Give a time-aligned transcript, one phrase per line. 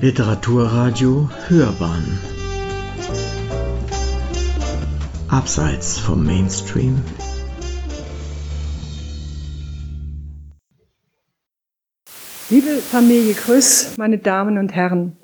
[0.00, 2.20] Literaturradio Hörbahn.
[5.26, 7.02] Abseits vom Mainstream.
[12.48, 15.16] Liebe Familie Grüß, meine Damen und Herren,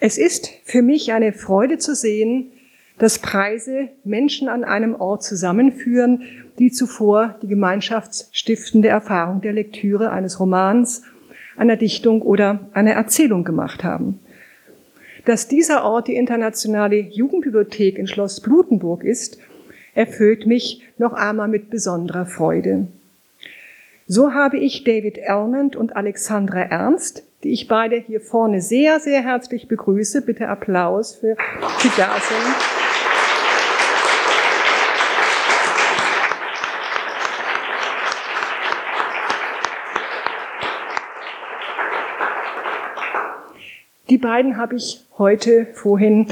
[0.00, 2.50] es ist für mich eine Freude zu sehen,
[2.98, 6.24] dass Preise Menschen an einem Ort zusammenführen,
[6.58, 11.02] die zuvor die gemeinschaftsstiftende Erfahrung der Lektüre eines Romans,
[11.56, 14.20] einer Dichtung oder einer Erzählung gemacht haben.
[15.24, 19.38] Dass dieser Ort die internationale Jugendbibliothek in Schloss Blutenburg ist,
[19.94, 22.86] erfüllt mich noch einmal mit besonderer Freude.
[24.06, 29.22] So habe ich David Elmond und Alexandra Ernst, die ich beide hier vorne sehr, sehr
[29.22, 30.22] herzlich begrüße.
[30.22, 31.36] Bitte Applaus für
[31.82, 32.16] die da
[44.08, 46.26] Die beiden habe ich heute vorhin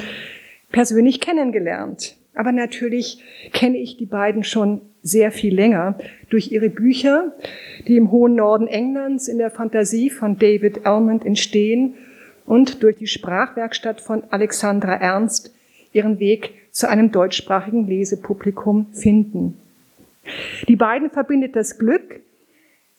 [0.71, 2.17] persönlich kennengelernt.
[2.35, 3.23] Aber natürlich
[3.53, 5.99] kenne ich die beiden schon sehr viel länger
[6.31, 7.33] durch ihre Bücher,
[7.87, 11.95] die im hohen Norden Englands in der Fantasie von David Almond entstehen
[12.47, 15.55] und durch die Sprachwerkstatt von Alexandra Ernst
[15.93, 19.57] ihren Weg zu einem deutschsprachigen Lesepublikum finden.
[20.67, 22.21] Die beiden verbindet das Glück,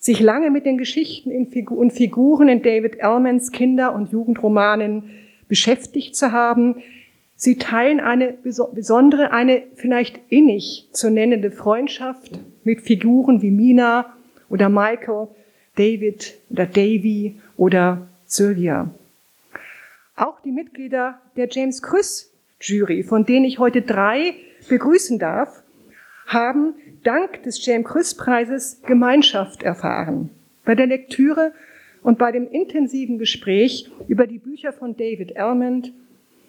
[0.06, 5.10] sich lange mit den Geschichten und Figuren in David Ellmans Kinder- und Jugendromanen
[5.48, 6.76] beschäftigt zu haben.
[7.34, 14.16] Sie teilen eine besondere, eine vielleicht innig zu nennende Freundschaft mit Figuren wie Mina
[14.48, 15.26] oder Michael,
[15.74, 18.88] David oder Davy oder Sylvia.
[20.14, 24.34] Auch die Mitglieder der James Chris Jury, von denen ich heute drei
[24.68, 25.62] begrüßen darf,
[26.26, 26.74] haben
[27.06, 30.30] dank des James Chris Preises Gemeinschaft erfahren.
[30.64, 31.52] Bei der Lektüre
[32.02, 35.92] und bei dem intensiven Gespräch über die Bücher von David Elmond,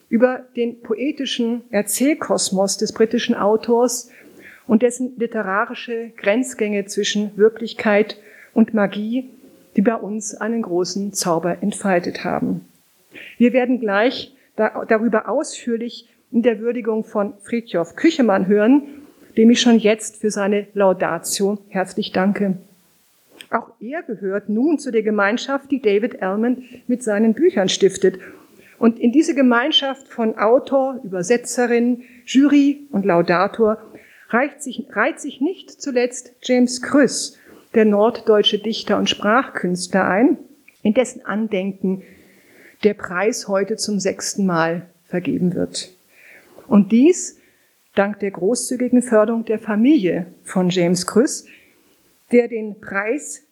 [0.09, 4.09] über den poetischen Erzählkosmos des britischen Autors
[4.65, 8.17] und dessen literarische Grenzgänge zwischen Wirklichkeit
[8.53, 9.29] und Magie,
[9.75, 12.61] die bei uns einen großen Zauber entfaltet haben.
[13.37, 19.06] Wir werden gleich darüber ausführlich in der Würdigung von Friedjof Küchemann hören,
[19.37, 22.57] dem ich schon jetzt für seine Laudatio herzlich danke.
[23.51, 28.19] Auch er gehört nun zu der Gemeinschaft, die David Ellman mit seinen Büchern stiftet.
[28.79, 33.77] Und in diese Gemeinschaft von Autor, Übersetzerin, Jury und Laudator
[34.29, 37.37] reiht sich, reiht sich nicht zuletzt James Krüss,
[37.73, 40.37] der norddeutsche Dichter und Sprachkünstler ein,
[40.83, 42.01] in dessen Andenken
[42.83, 45.91] der Preis heute zum sechsten Mal vergeben wird.
[46.67, 47.36] Und dies
[47.97, 51.45] dank der großzügigen Förderung der Familie von James Krüss,
[52.31, 53.43] der den Preis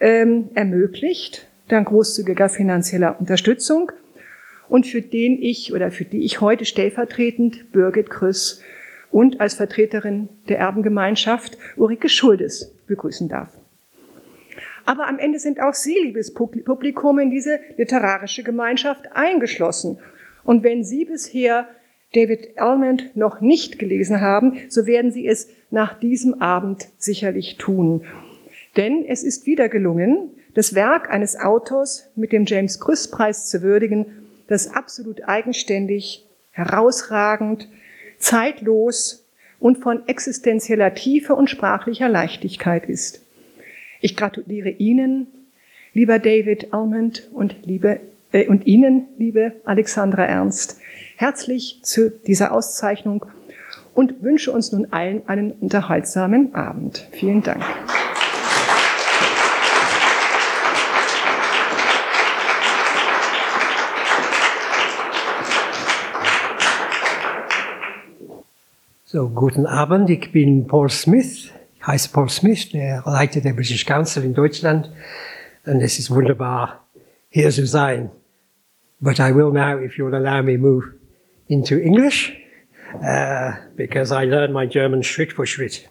[0.00, 3.92] ähm, ermöglicht, dank großzügiger finanzieller Unterstützung
[4.68, 8.62] und für den ich oder für die ich heute stellvertretend Birgit Krüss
[9.10, 13.56] und als Vertreterin der Erbengemeinschaft Ulrike Schuldes begrüßen darf.
[14.84, 19.98] Aber am Ende sind auch Sie, liebes Publikum, in diese literarische Gemeinschaft eingeschlossen.
[20.42, 21.68] Und wenn Sie bisher
[22.14, 28.04] David Almond noch nicht gelesen haben, so werden Sie es nach diesem Abend sicherlich tun.
[28.76, 33.62] Denn es ist wieder gelungen, das Werk eines Autors mit dem James Krüss Preis zu
[33.62, 34.06] würdigen,
[34.46, 37.68] das absolut eigenständig, herausragend,
[38.18, 39.24] zeitlos
[39.58, 43.22] und von existenzieller Tiefe und sprachlicher Leichtigkeit ist.
[44.00, 45.26] Ich gratuliere Ihnen,
[45.94, 48.00] lieber David Almond und liebe
[48.32, 50.78] äh, und Ihnen, liebe Alexandra Ernst,
[51.16, 53.24] herzlich zu dieser Auszeichnung
[53.94, 57.06] und wünsche uns nun allen einen unterhaltsamen Abend.
[57.12, 57.62] Vielen Dank.
[69.04, 71.52] So, guten Abend, ich bin Paul Smith.
[71.76, 74.90] Ich heiße Paul Smith, der Leiter der British Council in Deutschland.
[75.64, 76.84] Und es ist wunderbar,
[77.28, 78.10] hier zu sein.
[79.00, 80.94] But I will now, if you'll allow me, move
[81.48, 82.36] into English
[83.02, 85.86] uh, because I learned my German Schritt for Schritt.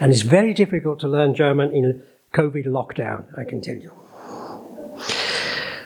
[0.00, 2.02] and it's very difficult to learn German in
[2.32, 3.92] COVID lockdown, I can tell you.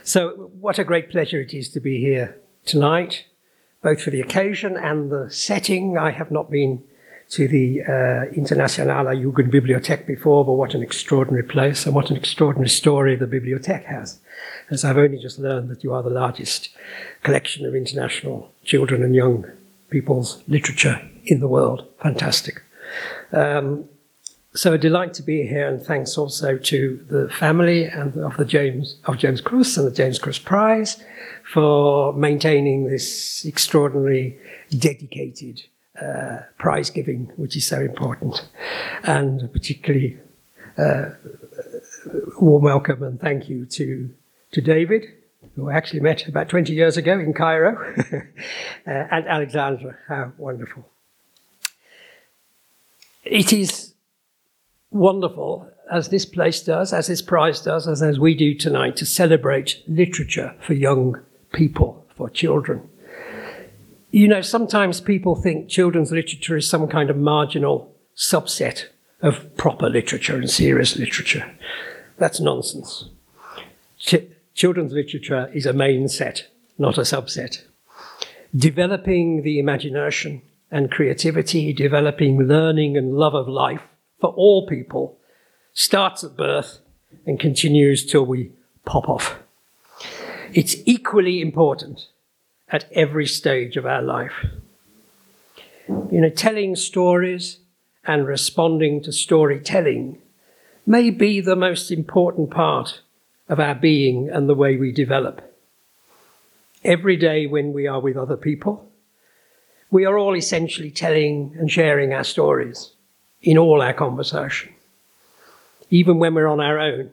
[0.02, 3.24] So, what a great pleasure it is to be here tonight,
[3.82, 5.98] both for the occasion and the setting.
[5.98, 6.84] I have not been
[7.30, 12.68] to the uh, Internationale Jugendbibliothek before, but what an extraordinary place and what an extraordinary
[12.68, 14.20] story the bibliothek has.
[14.70, 16.70] As I've only just learned that you are the largest
[17.22, 19.44] collection of international children and young
[19.90, 21.86] people's literature in the world.
[22.02, 22.62] Fantastic.
[23.32, 23.88] Um,
[24.54, 28.44] so a delight to be here, and thanks also to the family and of the
[28.44, 31.02] James of James Cruz and the James Cruz Prize
[31.44, 34.38] for maintaining this extraordinary,
[34.70, 35.62] dedicated
[36.00, 38.48] uh, prize giving, which is so important,
[39.02, 40.18] and particularly
[40.78, 41.10] uh,
[42.40, 44.10] warm welcome and thank you to
[44.56, 45.04] to David,
[45.54, 47.76] who I actually met about 20 years ago in Cairo,
[48.12, 48.24] uh,
[48.86, 49.98] and Alexandra.
[50.08, 50.88] How wonderful!
[53.22, 53.92] It is
[54.90, 59.04] wonderful, as this place does, as this prize does, as, as we do tonight, to
[59.04, 61.20] celebrate literature for young
[61.52, 62.88] people, for children.
[64.10, 68.86] You know, sometimes people think children's literature is some kind of marginal subset
[69.20, 71.54] of proper literature and serious literature.
[72.16, 73.10] That's nonsense.
[74.56, 76.48] Children's literature is a main set,
[76.78, 77.62] not a subset.
[78.56, 83.82] Developing the imagination and creativity, developing learning and love of life
[84.18, 85.18] for all people
[85.74, 86.78] starts at birth
[87.26, 88.50] and continues till we
[88.86, 89.38] pop off.
[90.54, 92.06] It's equally important
[92.68, 94.46] at every stage of our life.
[95.86, 97.58] You know, telling stories
[98.04, 100.18] and responding to storytelling
[100.86, 103.02] may be the most important part
[103.48, 105.42] of our being and the way we develop.
[106.84, 108.88] Every day when we are with other people,
[109.90, 112.92] we are all essentially telling and sharing our stories
[113.42, 114.72] in all our conversation.
[115.90, 117.10] Even when we're on our own,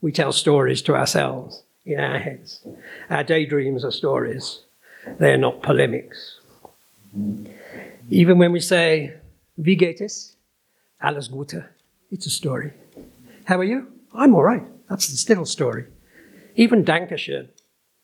[0.00, 2.64] we tell stories to ourselves in our heads.
[3.10, 4.60] Our daydreams are stories,
[5.18, 6.38] they're not polemics.
[8.10, 9.14] Even when we say,
[9.56, 10.36] Wie geht es?
[11.00, 11.64] Alles Gute,
[12.10, 12.72] it's a story.
[13.44, 13.88] How are you?
[14.14, 14.62] I'm all right.
[14.92, 15.86] That's the still story.
[16.54, 17.48] Even Dankeschön.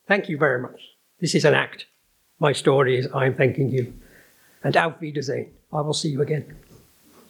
[0.07, 0.81] Thank you very much.
[1.21, 1.85] This is an act.
[2.41, 3.93] My story is I'm thanking you.
[4.65, 5.51] And Auf Wiedersehen.
[5.71, 6.57] I will see you again.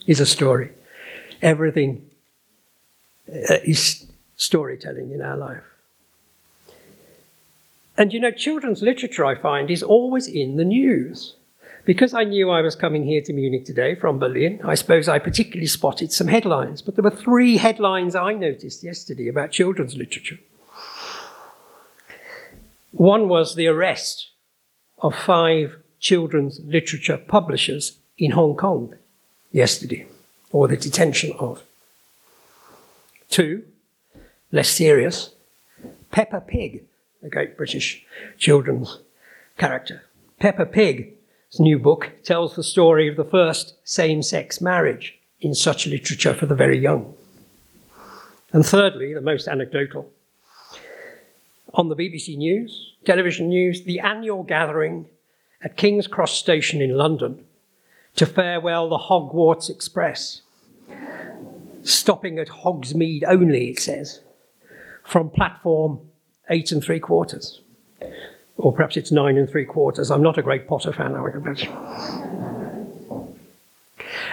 [0.07, 0.71] Is a story.
[1.43, 2.09] Everything
[3.29, 4.07] uh, is
[4.37, 5.65] storytelling in our life.
[7.97, 11.35] And you know, children's literature, I find, is always in the news.
[11.88, 15.19] Because I knew I was coming here to Munich today from Berlin, I suppose I
[15.19, 16.82] particularly spotted some headlines.
[16.82, 20.38] But there were three headlines I noticed yesterday about children's literature.
[22.93, 24.29] One was the arrest
[24.99, 28.94] of five children's literature publishers in Hong Kong
[29.50, 30.06] yesterday,
[30.52, 31.62] or the detention of.
[33.31, 33.64] Two,
[34.52, 35.31] less serious,
[36.11, 36.85] Peppa Pig,
[37.23, 38.05] a great British
[38.37, 38.99] children's
[39.56, 40.02] character.
[40.38, 41.14] Peppa Pig
[41.50, 46.35] his new book tells the story of the first same sex marriage in such literature
[46.35, 47.15] for the very young.
[48.53, 50.11] And thirdly, the most anecdotal,
[51.75, 55.06] on the BBC News, television news, the annual gathering
[55.62, 57.45] at King's Cross Station in London
[58.17, 60.43] to farewell the Hogwarts Express,
[61.83, 64.21] stopping at Hogsmeade only, it says,
[65.05, 66.00] from platform
[66.50, 67.61] eight and three quarters
[68.59, 70.11] or perhaps it's nine and three quarters.
[70.11, 71.73] I'm not a great Potter fan, I imagine.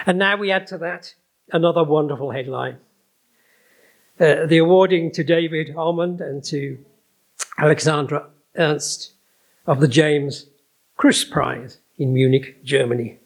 [0.04, 1.14] And now we add to that
[1.52, 2.78] another wonderful headline.
[4.18, 6.78] Uh, the awarding to David Almond and to
[7.58, 8.26] Alexandra
[8.56, 9.12] Ernst
[9.66, 10.46] of the James
[10.96, 13.18] Chris Prize in Munich, Germany,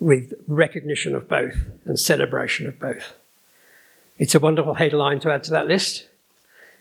[0.00, 3.14] with recognition of both and celebration of both.
[4.18, 6.08] It's a wonderful headline to add to that list.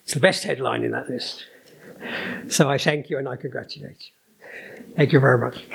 [0.03, 1.45] It's the best headline in that list.
[2.47, 4.95] So I thank you and I congratulate you.
[4.95, 5.65] Thank you very much.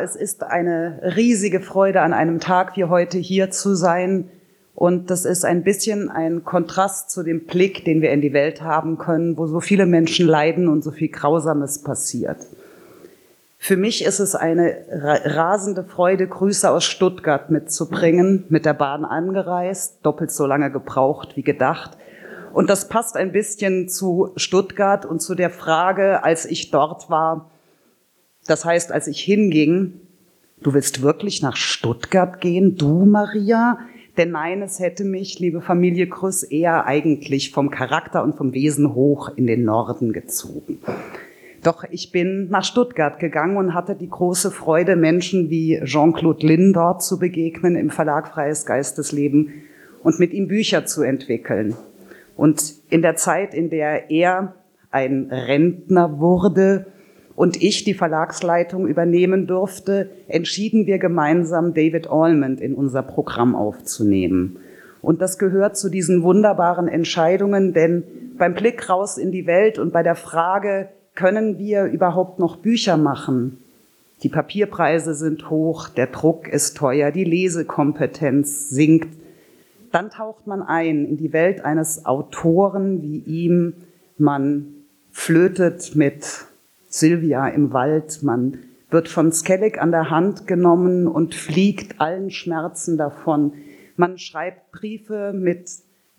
[0.00, 4.30] Es ist eine riesige Freude, an einem Tag wie heute hier zu sein.
[4.74, 8.62] Und das ist ein bisschen ein Kontrast zu dem Blick, den wir in die Welt
[8.62, 12.38] haben können, wo so viele Menschen leiden und so viel Grausames passiert.
[13.60, 19.98] Für mich ist es eine rasende Freude, Grüße aus Stuttgart mitzubringen, mit der Bahn angereist,
[20.04, 21.98] doppelt so lange gebraucht wie gedacht.
[22.52, 27.50] Und das passt ein bisschen zu Stuttgart und zu der Frage, als ich dort war,
[28.46, 30.00] das heißt, als ich hinging,
[30.62, 33.78] du willst wirklich nach Stuttgart gehen, du Maria?
[34.16, 38.94] Denn nein, es hätte mich, liebe Familie Krüss, eher eigentlich vom Charakter und vom Wesen
[38.94, 40.78] hoch in den Norden gezogen.
[41.62, 46.72] Doch ich bin nach Stuttgart gegangen und hatte die große Freude, Menschen wie Jean-Claude Lynn
[46.72, 49.52] dort zu begegnen im Verlag Freies Geistesleben
[50.02, 51.74] und mit ihm Bücher zu entwickeln.
[52.36, 54.54] Und in der Zeit, in der er
[54.90, 56.86] ein Rentner wurde
[57.34, 64.58] und ich die Verlagsleitung übernehmen durfte, entschieden wir gemeinsam David Almond in unser Programm aufzunehmen.
[65.02, 68.04] Und das gehört zu diesen wunderbaren Entscheidungen, denn
[68.36, 72.96] beim Blick raus in die Welt und bei der Frage, können wir überhaupt noch Bücher
[72.96, 73.58] machen?
[74.22, 79.18] Die Papierpreise sind hoch, der Druck ist teuer, die Lesekompetenz sinkt.
[79.90, 83.74] Dann taucht man ein in die Welt eines Autoren wie ihm.
[84.16, 84.66] Man
[85.10, 86.46] flötet mit
[86.88, 88.58] Sylvia im Wald, man
[88.88, 93.54] wird von Skellig an der Hand genommen und fliegt allen Schmerzen davon.
[93.96, 95.68] Man schreibt Briefe mit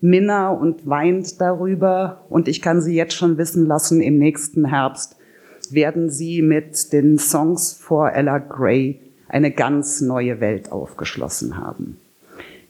[0.00, 2.24] Minna und weint darüber.
[2.28, 5.16] Und ich kann Sie jetzt schon wissen lassen, im nächsten Herbst
[5.70, 12.00] werden Sie mit den Songs for Ella Gray eine ganz neue Welt aufgeschlossen haben.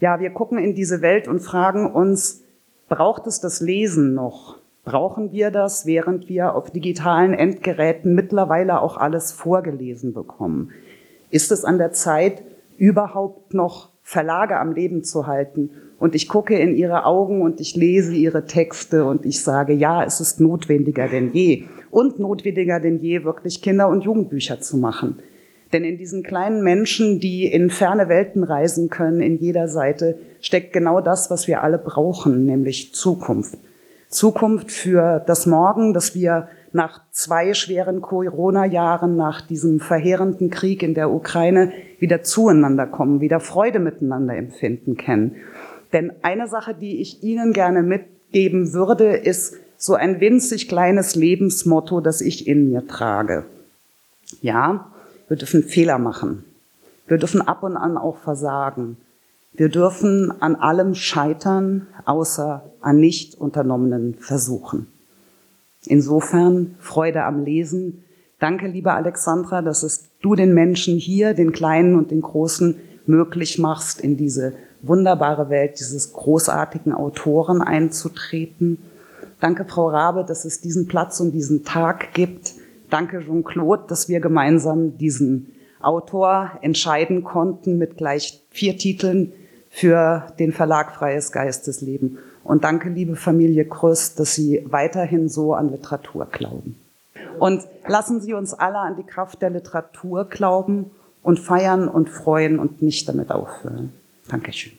[0.00, 2.42] Ja, wir gucken in diese Welt und fragen uns,
[2.88, 4.58] braucht es das Lesen noch?
[4.84, 10.70] Brauchen wir das, während wir auf digitalen Endgeräten mittlerweile auch alles vorgelesen bekommen?
[11.30, 12.42] Ist es an der Zeit,
[12.78, 15.70] überhaupt noch Verlage am Leben zu halten.
[16.00, 20.02] Und ich gucke in ihre Augen und ich lese ihre Texte und ich sage, ja,
[20.02, 21.64] es ist notwendiger denn je.
[21.90, 25.18] Und notwendiger denn je, wirklich Kinder- und Jugendbücher zu machen.
[25.74, 30.72] Denn in diesen kleinen Menschen, die in ferne Welten reisen können, in jeder Seite, steckt
[30.72, 33.58] genau das, was wir alle brauchen, nämlich Zukunft.
[34.08, 40.94] Zukunft für das Morgen, dass wir nach zwei schweren Corona-Jahren, nach diesem verheerenden Krieg in
[40.94, 45.36] der Ukraine wieder zueinander kommen, wieder Freude miteinander empfinden können.
[45.92, 52.00] Denn eine Sache, die ich Ihnen gerne mitgeben würde, ist so ein winzig kleines Lebensmotto,
[52.00, 53.44] das ich in mir trage.
[54.42, 54.90] Ja,
[55.28, 56.44] wir dürfen Fehler machen.
[57.06, 58.96] Wir dürfen ab und an auch versagen.
[59.52, 64.86] Wir dürfen an allem scheitern, außer an nicht unternommenen Versuchen.
[65.86, 68.04] Insofern Freude am Lesen.
[68.38, 73.58] Danke, liebe Alexandra, dass es du den Menschen hier, den Kleinen und den Großen, möglich
[73.58, 78.78] machst, in diese wunderbare Welt dieses großartigen Autoren einzutreten.
[79.40, 82.54] Danke, Frau Rabe, dass es diesen Platz und diesen Tag gibt.
[82.90, 89.32] Danke, Jean-Claude, dass wir gemeinsam diesen Autor entscheiden konnten mit gleich vier Titeln
[89.70, 92.18] für den Verlag Freies Geistesleben.
[92.42, 96.76] Und danke, liebe Familie Kröst, dass Sie weiterhin so an Literatur glauben.
[97.38, 100.90] Und lassen Sie uns alle an die Kraft der Literatur glauben
[101.22, 103.92] und feiern und freuen und nicht damit aufhören.
[104.30, 104.72] Dankeschön.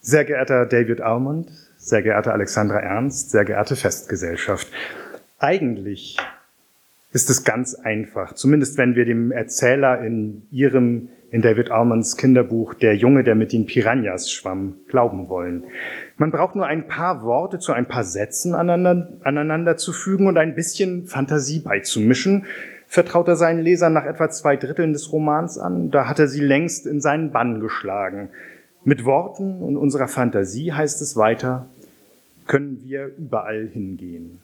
[0.00, 4.66] Sehr geehrter David Almond, sehr geehrte Alexandra Ernst, sehr geehrte Festgesellschaft.
[5.38, 6.16] Eigentlich
[7.12, 12.74] ist es ganz einfach, zumindest wenn wir dem Erzähler in ihrem, in David Almonds Kinderbuch
[12.74, 15.64] Der Junge, der mit den Piranhas schwamm, glauben wollen.
[16.16, 20.54] Man braucht nur ein paar Worte zu ein paar Sätzen aneinander, zu fügen und ein
[20.54, 22.46] bisschen Fantasie beizumischen,
[22.86, 25.90] vertraut er seinen Lesern nach etwa zwei Dritteln des Romans an.
[25.90, 28.30] Da hat er sie längst in seinen Bann geschlagen.
[28.84, 31.66] Mit Worten und unserer Fantasie heißt es weiter,
[32.46, 34.40] können wir überall hingehen.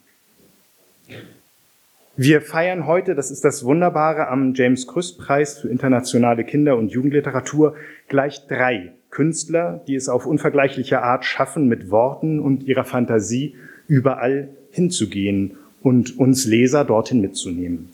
[2.16, 6.92] Wir feiern heute, das ist das Wunderbare am James Krüss Preis für internationale Kinder- und
[6.92, 7.74] Jugendliteratur,
[8.06, 13.56] gleich drei Künstler, die es auf unvergleichliche Art schaffen, mit Worten und ihrer Fantasie
[13.88, 17.92] überall hinzugehen und uns Leser dorthin mitzunehmen.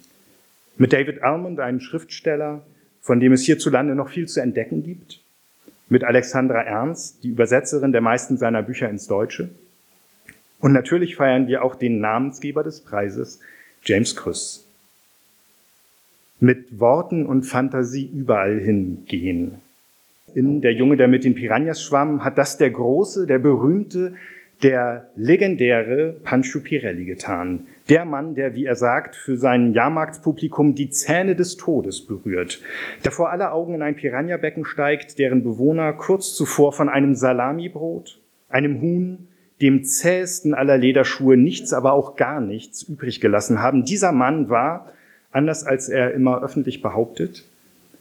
[0.76, 2.60] Mit David Almond, einem Schriftsteller,
[3.00, 5.22] von dem es hierzulande noch viel zu entdecken gibt,
[5.88, 9.48] mit Alexandra Ernst, die Übersetzerin der meisten seiner Bücher ins Deutsche.
[10.60, 13.40] Und natürlich feiern wir auch den Namensgeber des Preises,
[13.82, 14.66] James Krüss.
[16.38, 19.56] Mit Worten und Fantasie überall hingehen.
[20.34, 24.14] In Der Junge, der mit den Piranhas schwamm, hat das der große, der berühmte,
[24.62, 27.66] der legendäre Pancho Pirelli getan.
[27.88, 32.60] Der Mann, der, wie er sagt, für sein Jahrmarktspublikum die Zähne des Todes berührt,
[33.04, 38.20] der vor aller Augen in ein Piranha-Becken steigt, deren Bewohner kurz zuvor von einem Salamibrot,
[38.50, 39.28] einem Huhn,
[39.60, 43.84] dem zähesten aller Lederschuhe nichts, aber auch gar nichts übrig gelassen haben.
[43.84, 44.92] Dieser Mann war,
[45.32, 47.44] anders als er immer öffentlich behauptet,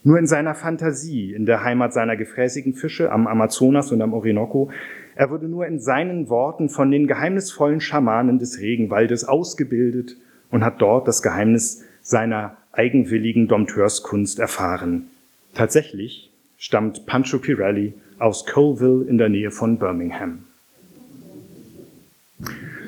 [0.03, 4.71] nur in seiner Fantasie, in der Heimat seiner gefräßigen Fische am Amazonas und am Orinoco,
[5.15, 10.15] er wurde nur in seinen Worten von den geheimnisvollen Schamanen des Regenwaldes ausgebildet
[10.51, 15.09] und hat dort das Geheimnis seiner eigenwilligen Dompteurskunst erfahren.
[15.53, 20.45] Tatsächlich stammt Pancho Pirelli aus Colville in der Nähe von Birmingham.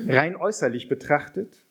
[0.07, 1.65] Rein äußerlich betrachtet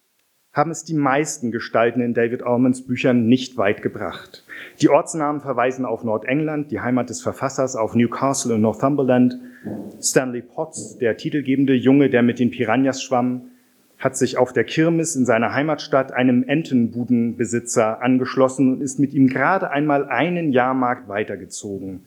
[0.53, 4.45] haben es die meisten Gestalten in David Allmans Büchern nicht weit gebracht.
[4.81, 9.39] Die Ortsnamen verweisen auf Nordengland, die Heimat des Verfassers, auf Newcastle und Northumberland.
[10.01, 13.51] Stanley Potts, der titelgebende Junge, der mit den Piranhas schwamm,
[13.99, 19.29] hat sich auf der Kirmes in seiner Heimatstadt einem Entenbudenbesitzer angeschlossen und ist mit ihm
[19.29, 22.07] gerade einmal einen Jahrmarkt weitergezogen.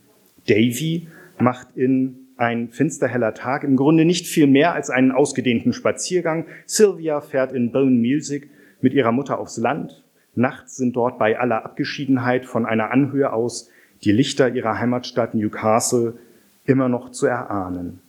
[0.49, 6.45] Davy macht in ein finsterheller Tag im Grunde nicht viel mehr als einen ausgedehnten Spaziergang.
[6.65, 8.49] Sylvia fährt in Bone Music
[8.81, 10.03] mit ihrer Mutter aufs Land.
[10.35, 13.69] Nachts sind dort bei aller Abgeschiedenheit von einer Anhöhe aus
[14.03, 16.15] die Lichter ihrer Heimatstadt Newcastle
[16.65, 18.01] immer noch zu erahnen.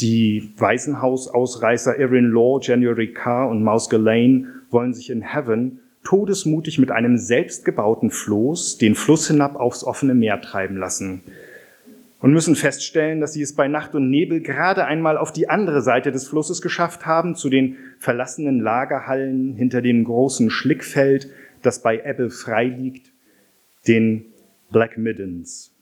[0.00, 6.90] Die Waisenhausausreißer Erin Law, January Carr und Mouse Ghislaine wollen sich in Heaven todesmutig mit
[6.90, 11.22] einem selbstgebauten Floß den Fluss hinab aufs offene Meer treiben lassen
[12.20, 15.82] und müssen feststellen, dass sie es bei Nacht und Nebel gerade einmal auf die andere
[15.82, 21.30] Seite des Flusses geschafft haben, zu den verlassenen Lagerhallen hinter dem großen Schlickfeld,
[21.62, 23.12] das bei Ebbe frei liegt,
[23.86, 24.26] den
[24.70, 25.74] Black Middens.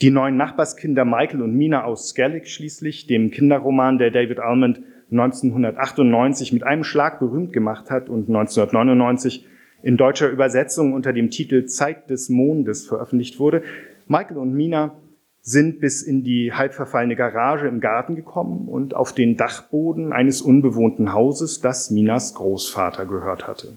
[0.00, 4.80] Die neuen Nachbarskinder Michael und Mina aus Skellig schließlich, dem Kinderroman, der David Almond
[5.10, 9.46] 1998 mit einem Schlag berühmt gemacht hat und 1999
[9.82, 13.62] in deutscher Übersetzung unter dem Titel Zeit des Mondes veröffentlicht wurde.
[14.08, 14.96] Michael und Mina
[15.42, 20.42] sind bis in die halb verfallene Garage im Garten gekommen und auf den Dachboden eines
[20.42, 23.76] unbewohnten Hauses, das Minas Großvater gehört hatte.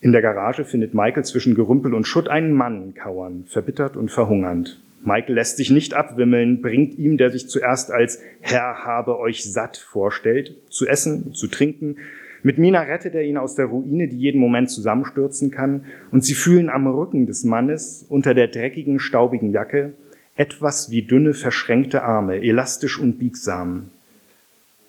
[0.00, 4.80] In der Garage findet Michael zwischen Gerümpel und Schutt einen Mann kauern, verbittert und verhungernd.
[5.04, 9.76] Michael lässt sich nicht abwimmeln, bringt ihm, der sich zuerst als Herr habe euch satt
[9.76, 11.96] vorstellt, zu essen, zu trinken.
[12.42, 16.34] Mit Mina rettet er ihn aus der Ruine, die jeden Moment zusammenstürzen kann, und sie
[16.34, 19.94] fühlen am Rücken des Mannes unter der dreckigen, staubigen Jacke
[20.34, 23.90] etwas wie dünne, verschränkte Arme, elastisch und biegsam.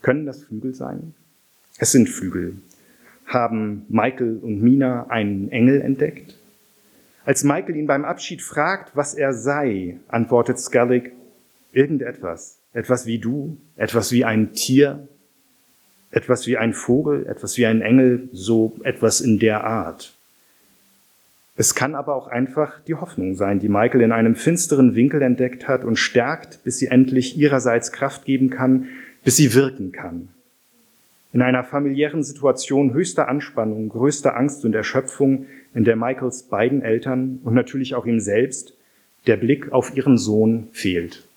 [0.02, 1.14] Können das Flügel sein?
[1.78, 2.56] Es sind Flügel
[3.26, 6.38] haben Michael und Mina einen Engel entdeckt.
[7.26, 11.14] Als Michael ihn beim Abschied fragt, was er sei, antwortet Skellig,
[11.72, 15.08] irgendetwas, etwas wie du, etwas wie ein Tier,
[16.14, 20.14] etwas wie ein Vogel, etwas wie ein Engel, so etwas in der Art.
[21.56, 25.68] Es kann aber auch einfach die Hoffnung sein, die Michael in einem finsteren Winkel entdeckt
[25.68, 28.88] hat und stärkt, bis sie endlich ihrerseits Kraft geben kann,
[29.24, 30.30] bis sie wirken kann.
[31.32, 37.40] In einer familiären Situation höchster Anspannung, größter Angst und Erschöpfung, in der Michaels beiden Eltern
[37.44, 38.74] und natürlich auch ihm selbst
[39.26, 41.28] der Blick auf ihren Sohn fehlt.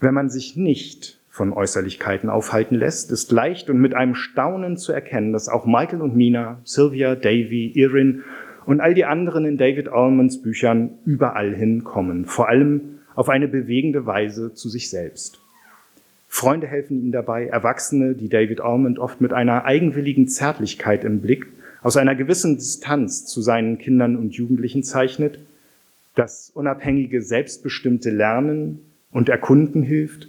[0.00, 4.92] Wenn man sich nicht von Äußerlichkeiten aufhalten lässt, ist leicht und mit einem Staunen zu
[4.92, 8.22] erkennen, dass auch Michael und Mina, Sylvia, Davy, Erin
[8.66, 14.04] und all die anderen in David Allmans Büchern überall hinkommen, vor allem auf eine bewegende
[14.04, 15.40] Weise zu sich selbst.
[16.28, 21.46] Freunde helfen ihm dabei, Erwachsene, die David Almond oft mit einer eigenwilligen Zärtlichkeit im Blick
[21.82, 25.38] aus einer gewissen Distanz zu seinen Kindern und Jugendlichen zeichnet,
[26.14, 30.28] das unabhängige, selbstbestimmte Lernen und Erkunden hilft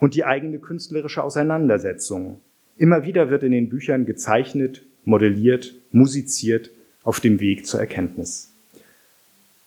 [0.00, 2.40] und die eigene künstlerische Auseinandersetzung.
[2.76, 6.70] Immer wieder wird in den Büchern gezeichnet, modelliert, musiziert
[7.04, 8.52] auf dem Weg zur Erkenntnis.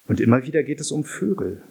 [0.07, 1.61] Und immer wieder geht es um Vögel,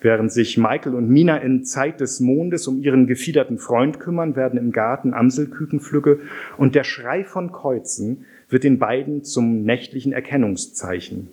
[0.00, 4.58] Während sich Michael und Mina in Zeit des Mondes um ihren gefiederten Freund kümmern, werden
[4.58, 6.20] im Garten Amselkükenpflücke
[6.56, 11.28] und der Schrei von Kreuzen wird den beiden zum nächtlichen Erkennungszeichen.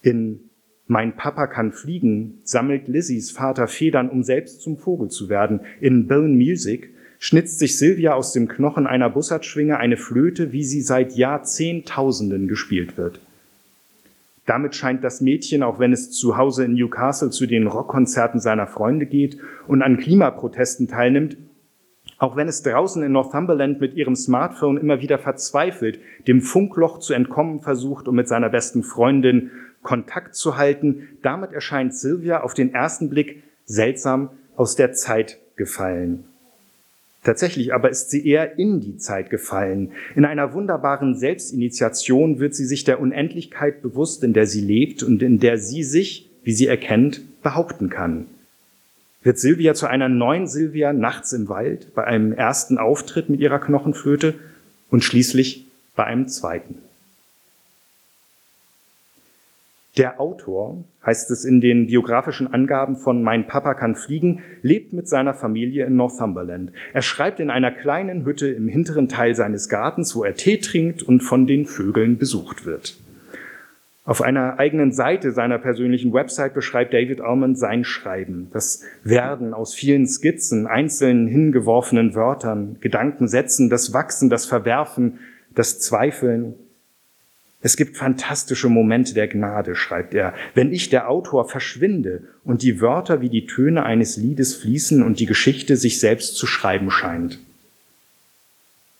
[0.00, 0.45] In
[0.88, 5.60] Mein Papa kann fliegen sammelt Lizzies Vater Federn, um selbst zum Vogel zu werden.
[5.80, 10.82] In Bone Music schnitzt sich Sylvia aus dem Knochen einer Bussardschwinge eine Flöte, wie sie
[10.82, 13.20] seit Jahrzehntausenden gespielt wird.
[14.44, 18.68] Damit scheint das Mädchen, auch wenn es zu Hause in Newcastle zu den Rockkonzerten seiner
[18.68, 21.36] Freunde geht und an Klimaprotesten teilnimmt,
[22.18, 27.12] auch wenn es draußen in Northumberland mit ihrem Smartphone immer wieder verzweifelt, dem Funkloch zu
[27.12, 29.50] entkommen versucht, um mit seiner besten Freundin
[29.86, 36.24] Kontakt zu halten, damit erscheint Sylvia auf den ersten Blick seltsam aus der Zeit gefallen.
[37.22, 39.92] Tatsächlich aber ist sie eher in die Zeit gefallen.
[40.16, 45.22] In einer wunderbaren Selbstinitiation wird sie sich der Unendlichkeit bewusst, in der sie lebt und
[45.22, 48.26] in der sie sich, wie sie erkennt, behaupten kann.
[49.22, 53.60] Wird Silvia zu einer neuen Silvia nachts im Wald, bei einem ersten Auftritt mit ihrer
[53.60, 54.34] Knochenflöte
[54.90, 56.78] und schließlich bei einem zweiten.
[59.96, 65.08] Der Autor, heißt es in den biografischen Angaben von Mein Papa kann fliegen, lebt mit
[65.08, 66.70] seiner Familie in Northumberland.
[66.92, 71.02] Er schreibt in einer kleinen Hütte im hinteren Teil seines Gartens, wo er Tee trinkt
[71.02, 72.98] und von den Vögeln besucht wird.
[74.04, 79.74] Auf einer eigenen Seite seiner persönlichen Website beschreibt David Almond sein Schreiben, das Werden aus
[79.74, 85.18] vielen Skizzen, einzelnen hingeworfenen Wörtern, Gedankensätzen, das Wachsen, das Verwerfen,
[85.54, 86.54] das Zweifeln.
[87.62, 92.80] Es gibt fantastische Momente der Gnade, schreibt er, wenn ich, der Autor, verschwinde und die
[92.80, 97.38] Wörter wie die Töne eines Liedes fließen und die Geschichte sich selbst zu schreiben scheint.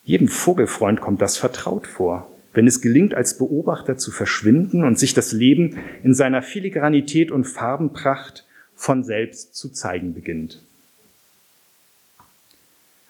[0.04, 5.12] Jedem Vogelfreund kommt das vertraut vor wenn es gelingt, als Beobachter zu verschwinden und sich
[5.12, 10.65] das Leben in seiner Filigranität und Farbenpracht von selbst zu zeigen beginnt.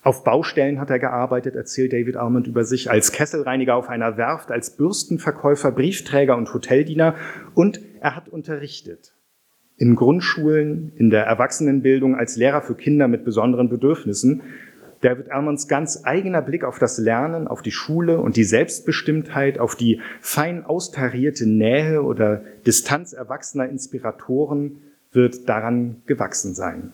[0.07, 4.53] Auf Baustellen hat er gearbeitet, erzählt David Almond über sich, als Kesselreiniger auf einer Werft,
[4.53, 7.17] als Bürstenverkäufer, Briefträger und Hoteldiener
[7.57, 9.17] und er hat unterrichtet.
[9.77, 14.43] In Grundschulen, in der Erwachsenenbildung, als Lehrer für Kinder mit besonderen Bedürfnissen
[15.01, 19.75] David Almonds ganz eigener Blick auf das Lernen, auf die Schule und die Selbstbestimmtheit, auf
[19.75, 26.93] die fein austarierte Nähe oder Distanz erwachsener Inspiratoren wird daran gewachsen sein.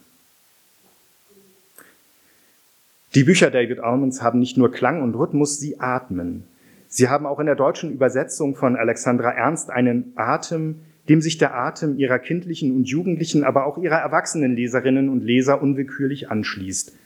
[3.15, 6.45] Die Bücher David Almonds haben nicht nur Klang und Rhythmus, sie atmen.
[6.89, 10.77] Sie haben auch in der deutschen Übersetzung von Alexandra Ernst einen Atem,
[11.09, 15.63] dem sich der Atem ihrer kindlichen und jugendlichen, aber auch ihrer erwachsenen Leserinnen und Leser
[15.63, 16.97] unwillkürlich anschließt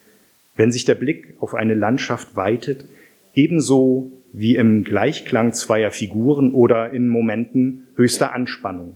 [0.57, 2.87] wenn sich der Blick auf eine Landschaft weitet,
[3.35, 8.95] ebenso wie im Gleichklang zweier Figuren oder in Momenten höchster Anspannung.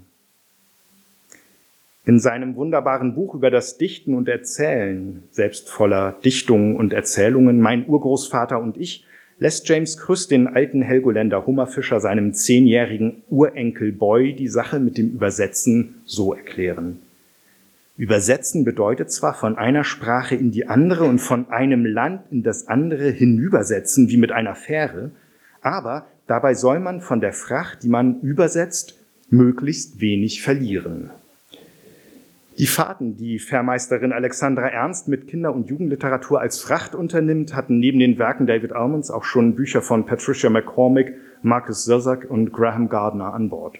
[2.06, 7.86] In seinem wunderbaren Buch über das Dichten und Erzählen, selbst voller Dichtungen und Erzählungen, Mein
[7.86, 9.04] Urgroßvater und ich,
[9.38, 15.10] lässt James Krüss den alten Helgoländer Hummerfischer seinem zehnjährigen Urenkel Boy die Sache mit dem
[15.10, 17.00] Übersetzen so erklären.
[17.98, 22.66] Übersetzen bedeutet zwar von einer Sprache in die andere und von einem Land in das
[22.66, 25.10] andere hinübersetzen, wie mit einer Fähre,
[25.60, 31.10] aber dabei soll man von der Fracht, die man übersetzt, möglichst wenig verlieren.
[32.60, 37.98] Die Fahrten, die Vermeisterin Alexandra Ernst mit Kinder- und Jugendliteratur als Fracht unternimmt, hatten neben
[37.98, 43.32] den Werken David Almonds auch schon Bücher von Patricia McCormick, Marcus Zuzak und Graham Gardner
[43.32, 43.78] an Bord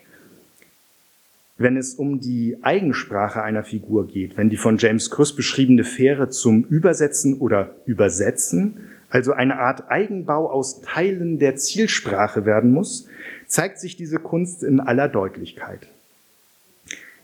[1.59, 6.31] wenn es um die Eigensprache einer Figur geht, wenn die von James Krüss beschriebene Fähre
[6.31, 8.79] zum Übersetzen oder Übersetzen,
[9.11, 13.09] also eine Art Eigenbau aus Teilen der Zielsprache werden muss,
[13.47, 15.87] zeigt sich diese Kunst in aller Deutlichkeit.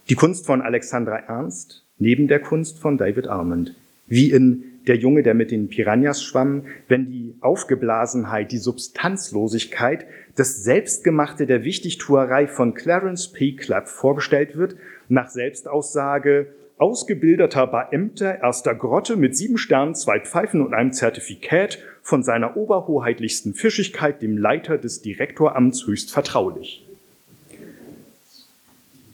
[0.08, 3.74] Die Kunst von Alexandra Ernst neben der Kunst von David Almond,
[4.06, 10.62] wie in Der Junge, der mit den Piranhas schwamm, wenn die Aufgeblasenheit, die Substanzlosigkeit das
[10.62, 13.56] Selbstgemachte der Wichtigtuerei von Clarence P.
[13.56, 14.76] Clapp vorgestellt wird,
[15.08, 22.22] nach Selbstaussage ausgebildeter Beamter erster Grotte mit sieben Sternen, zwei Pfeifen und einem Zertifikat von
[22.22, 26.85] seiner oberhoheitlichsten Fischigkeit, dem Leiter des Direktoramts, höchst vertraulich.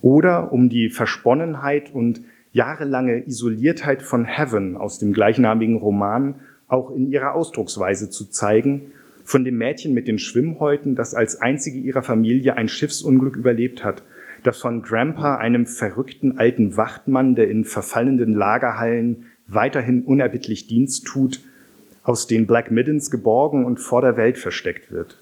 [0.02, 2.20] Oder um die Versponnenheit und
[2.52, 6.34] jahrelange Isoliertheit von Heaven aus dem gleichnamigen Roman
[6.68, 8.92] auch in ihrer Ausdrucksweise zu zeigen
[9.24, 14.02] von dem Mädchen mit den Schwimmhäuten, das als einzige ihrer Familie ein Schiffsunglück überlebt hat,
[14.42, 21.40] das von Grandpa, einem verrückten alten Wachtmann, der in verfallenden Lagerhallen weiterhin unerbittlich Dienst tut,
[22.02, 25.21] aus den Black Middens geborgen und vor der Welt versteckt wird.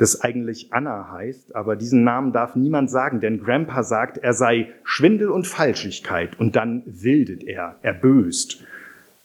[0.00, 4.68] Das eigentlich Anna heißt, aber diesen Namen darf niemand sagen, denn Grandpa sagt, er sei
[4.82, 8.64] Schwindel und Falschigkeit und dann wildet er, er böst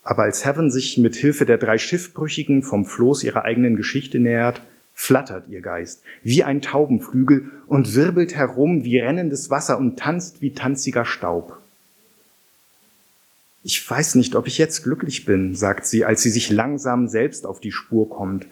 [0.05, 4.61] aber als Heaven sich mit Hilfe der drei Schiffbrüchigen vom Floß ihrer eigenen Geschichte nähert,
[4.93, 10.53] flattert ihr Geist wie ein Taubenflügel und wirbelt herum wie rennendes Wasser und tanzt wie
[10.53, 11.57] tanziger Staub.
[13.63, 17.47] Ich weiß nicht, ob ich jetzt glücklich bin, sagt sie, als sie sich langsam selbst
[17.47, 18.45] auf die Spur kommt.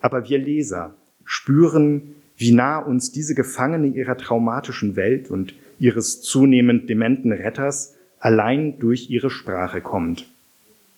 [0.00, 6.88] Aber wir Leser spüren, wie nah uns diese Gefangene ihrer traumatischen Welt und ihres zunehmend
[6.88, 10.26] dementen Retters allein durch ihre Sprache kommt.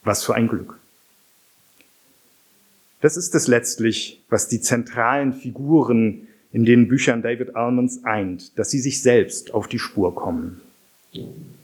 [0.04, 0.78] Was für ein Glück.
[3.00, 8.70] Das ist es letztlich, was die zentralen Figuren in den Büchern David Almonds eint, dass
[8.70, 10.60] sie sich selbst auf die Spur kommen.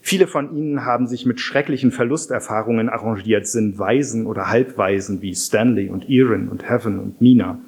[0.01, 5.89] Viele von ihnen haben sich mit schrecklichen Verlusterfahrungen arrangiert, sind Waisen oder Halbwaisen wie Stanley
[5.89, 7.59] und Erin und Heaven und Nina.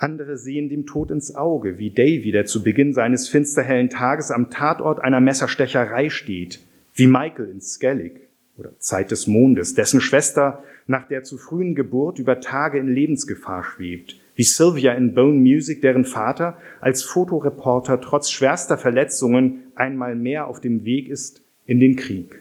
[0.00, 4.48] Andere sehen dem Tod ins Auge, wie Davy, der zu Beginn seines finsterhellen Tages am
[4.48, 6.60] Tatort einer Messerstecherei steht,
[6.94, 8.12] wie Michael in Skellig
[8.56, 13.62] oder Zeit des Mondes, dessen Schwester nach der zu frühen Geburt über Tage in Lebensgefahr
[13.62, 20.46] schwebt, wie Sylvia in Bone Music, deren Vater als Fotoreporter trotz schwerster Verletzungen einmal mehr
[20.46, 22.39] auf dem Weg ist in den Krieg.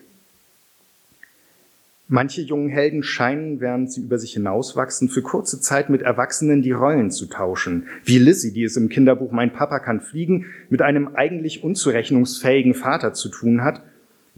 [2.12, 6.72] Manche jungen Helden scheinen, während sie über sich hinauswachsen, für kurze Zeit mit Erwachsenen die
[6.72, 7.84] Rollen zu tauschen.
[8.04, 13.14] Wie Lizzie, die es im Kinderbuch Mein Papa kann fliegen, mit einem eigentlich unzurechnungsfähigen Vater
[13.14, 13.84] zu tun hat,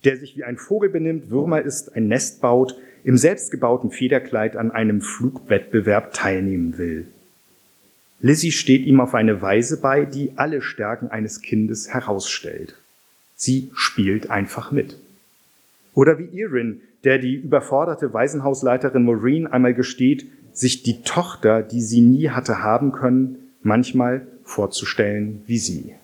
[0.03, 4.71] der sich wie ein Vogel benimmt, Würmer ist, ein Nest baut, im selbstgebauten Federkleid an
[4.71, 7.07] einem Flugwettbewerb teilnehmen will.
[8.19, 12.75] Lizzie steht ihm auf eine Weise bei, die alle Stärken eines Kindes herausstellt.
[13.35, 14.97] Sie spielt einfach mit.
[15.93, 22.01] Oder wie Erin, der die überforderte Waisenhausleiterin Maureen einmal gesteht, sich die Tochter, die sie
[22.01, 25.95] nie hatte haben können, manchmal vorzustellen wie sie.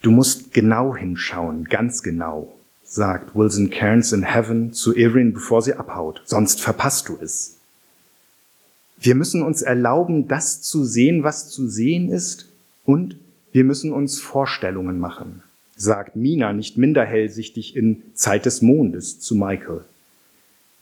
[0.00, 2.52] Du musst genau hinschauen, ganz genau,
[2.82, 7.58] sagt Wilson Cairns in Heaven zu Erin, bevor sie abhaut, sonst verpasst du es.
[8.98, 12.48] Wir müssen uns erlauben, das zu sehen, was zu sehen ist,
[12.84, 13.16] und
[13.52, 15.42] wir müssen uns Vorstellungen machen
[15.82, 19.84] sagt Mina nicht minder hellsichtig in Zeit des Mondes zu Michael.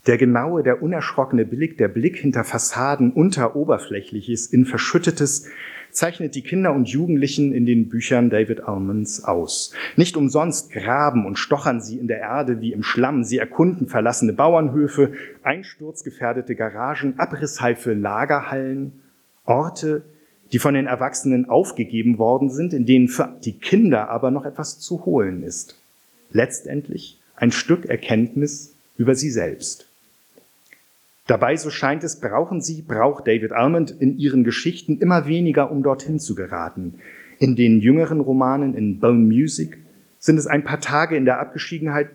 [0.07, 5.49] Der genaue, der unerschrockene Blick, der Blick hinter Fassaden, unter Oberflächliches, in Verschüttetes,
[5.91, 9.75] zeichnet die Kinder und Jugendlichen in den Büchern David Almonds aus.
[9.97, 13.25] Nicht umsonst graben und stochern sie in der Erde wie im Schlamm.
[13.25, 19.03] Sie erkunden verlassene Bauernhöfe, einsturzgefährdete Garagen, abrissheife Lagerhallen,
[19.45, 20.03] Orte,
[20.53, 24.81] die von den Erwachsenen aufgegeben worden sind, in denen für die Kinder aber noch etwas
[24.81, 25.79] zu holen ist.
[26.33, 29.87] Letztendlich ein Stück Erkenntnis über sie selbst.
[31.27, 35.83] Dabei, so scheint es, brauchen sie, braucht David Almond in ihren Geschichten immer weniger, um
[35.83, 36.95] dorthin zu geraten.
[37.39, 39.79] In den jüngeren Romanen in Bone Music
[40.19, 42.11] sind es ein paar Tage in der Abgeschiedenheit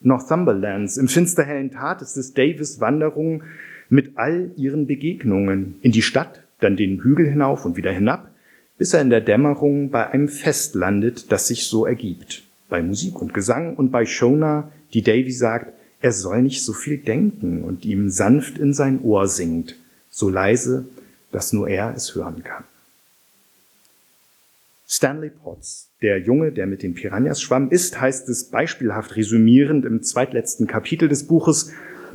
[0.00, 0.96] Northumberlands.
[0.96, 3.44] Im finsterhellen Tat ist es Davis Wanderung
[3.88, 8.30] mit all ihren Begegnungen in die Stadt, dann den Hügel hinauf und wieder hinab,
[8.78, 12.44] bis er in der Dämmerung bei einem Fest landet, das sich so ergibt.
[12.68, 16.98] Bei Musik und Gesang und bei Shona, die Davy sagt, er soll nicht so viel
[16.98, 19.76] denken und ihm sanft in sein Ohr singt,
[20.10, 20.86] so leise,
[21.32, 22.64] dass nur er es hören kann.
[24.86, 30.02] Stanley Potts, der Junge, der mit den Piranhas schwamm, ist, heißt es beispielhaft resümierend im
[30.02, 31.72] zweitletzten Kapitel des Buches,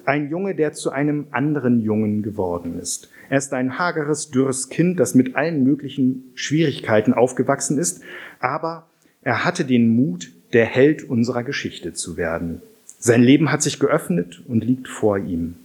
[0.07, 3.09] ein Junge, der zu einem anderen Jungen geworden ist.
[3.29, 8.01] Er ist ein hageres, dürres Kind, das mit allen möglichen Schwierigkeiten aufgewachsen ist,
[8.39, 8.87] aber
[9.21, 12.61] er hatte den Mut, der Held unserer Geschichte zu werden.
[12.99, 15.55] Sein Leben hat sich geöffnet und liegt vor ihm.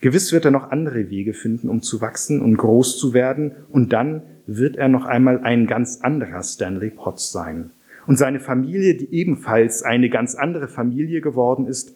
[0.00, 3.92] Gewiss wird er noch andere Wege finden, um zu wachsen und groß zu werden, und
[3.92, 7.70] dann wird er noch einmal ein ganz anderer Stanley Potts sein.
[8.06, 11.94] Und seine Familie, die ebenfalls eine ganz andere Familie geworden ist,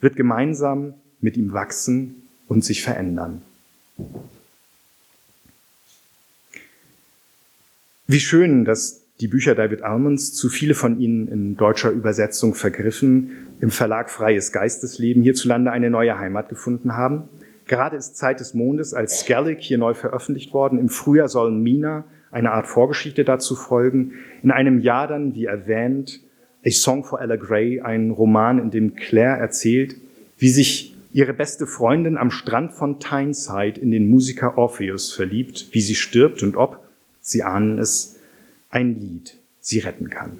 [0.00, 3.42] wird gemeinsam mit ihm wachsen und sich verändern.
[8.06, 13.32] Wie schön, dass die Bücher David Almonds, zu viele von ihnen in deutscher Übersetzung vergriffen,
[13.60, 17.28] im Verlag Freies Geistesleben hierzulande eine neue Heimat gefunden haben.
[17.66, 20.78] Gerade ist Zeit des Mondes als Skellig hier neu veröffentlicht worden.
[20.78, 24.12] Im Frühjahr soll Mina eine Art Vorgeschichte dazu folgen.
[24.42, 26.20] In einem Jahr dann, wie erwähnt,
[26.64, 29.96] A Song for Ella Gray, ein Roman, in dem Claire erzählt,
[30.36, 35.80] wie sich ihre beste Freundin am Strand von Tyneside in den Musiker Orpheus verliebt, wie
[35.80, 36.84] sie stirbt und ob,
[37.20, 38.16] Sie ahnen es,
[38.70, 40.38] ein Lied sie retten kann.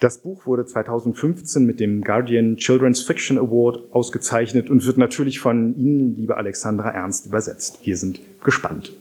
[0.00, 5.76] Das Buch wurde 2015 mit dem Guardian Children's Fiction Award ausgezeichnet und wird natürlich von
[5.76, 7.80] Ihnen, liebe Alexandra Ernst, übersetzt.
[7.82, 8.92] Wir sind gespannt.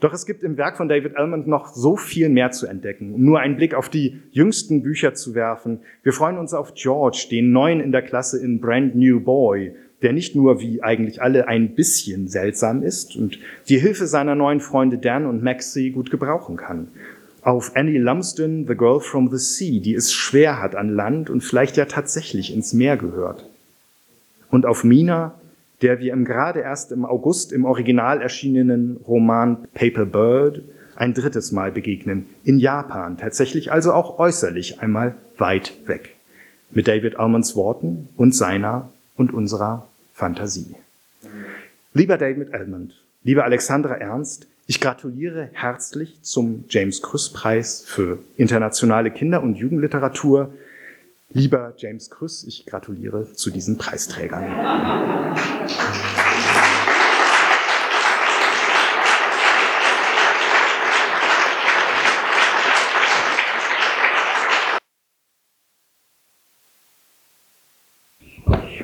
[0.00, 3.12] Doch es gibt im Werk von David Elmond noch so viel mehr zu entdecken.
[3.14, 5.80] Um nur einen Blick auf die jüngsten Bücher zu werfen.
[6.02, 10.14] Wir freuen uns auf George, den neuen in der Klasse in Brand New Boy, der
[10.14, 14.96] nicht nur wie eigentlich alle ein bisschen seltsam ist und die Hilfe seiner neuen Freunde
[14.96, 16.88] Dan und Maxie gut gebrauchen kann.
[17.42, 21.42] Auf Annie Lumsden, The Girl from the Sea, die es schwer hat an Land und
[21.42, 23.46] vielleicht ja tatsächlich ins Meer gehört.
[24.50, 25.39] Und auf Mina,
[25.82, 30.62] der wir im gerade erst im August im Original erschienenen Roman Paper Bird
[30.96, 36.16] ein drittes Mal begegnen, in Japan, tatsächlich also auch äußerlich einmal weit weg.
[36.72, 40.76] Mit David Almonds Worten und seiner und unserer Fantasie.
[41.94, 49.10] Lieber David Almond, liebe Alexandra Ernst, ich gratuliere herzlich zum James Krüss Preis für internationale
[49.10, 50.52] Kinder- und Jugendliteratur
[51.32, 54.42] Lieber James Krüss, ich gratuliere zu diesen Preisträgern.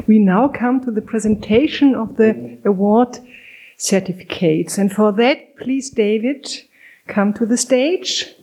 [0.07, 3.21] We now come to the presentation of the award
[3.77, 4.79] certificates.
[4.79, 6.47] And for that, please, David,
[7.09, 8.37] come to the stage.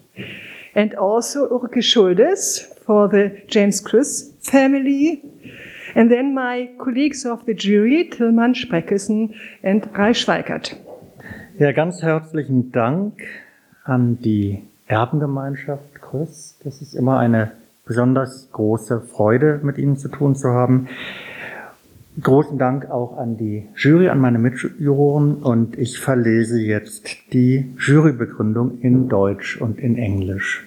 [0.76, 5.22] And also Ulrike Schuldes for the James Chris family.
[5.96, 10.76] And then my colleagues of the jury, Tillmann, Spreckelsen and Reichweigert.
[11.60, 13.22] Ja, ganz herzlichen Dank
[13.84, 16.58] an die Erbengemeinschaft Chris.
[16.64, 17.52] Das ist immer eine
[17.86, 20.88] besonders große Freude, mit Ihnen zu tun zu haben.
[22.22, 28.80] Großen Dank auch an die Jury, an meine Mitjuroren und ich verlese jetzt die Jurybegründung
[28.82, 30.64] in Deutsch und in Englisch.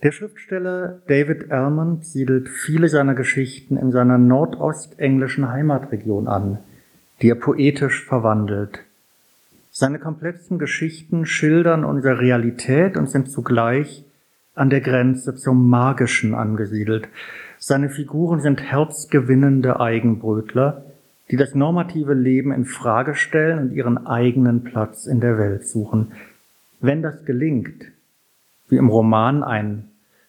[0.00, 6.58] Der Schriftsteller David Almond siedelt viele seiner Geschichten in seiner nordostenglischen Heimatregion an,
[7.20, 8.84] die er poetisch verwandelt.
[9.72, 14.04] Seine komplexen Geschichten schildern unsere Realität und sind zugleich
[14.54, 17.08] an der Grenze zum Magischen angesiedelt.
[17.58, 20.84] Seine Figuren sind herzgewinnende Eigenbrötler,
[21.32, 26.12] die das normative Leben in Frage stellen und ihren eigenen Platz in der Welt suchen.
[26.80, 27.86] Wenn das gelingt,
[28.68, 29.87] wie im Roman Ein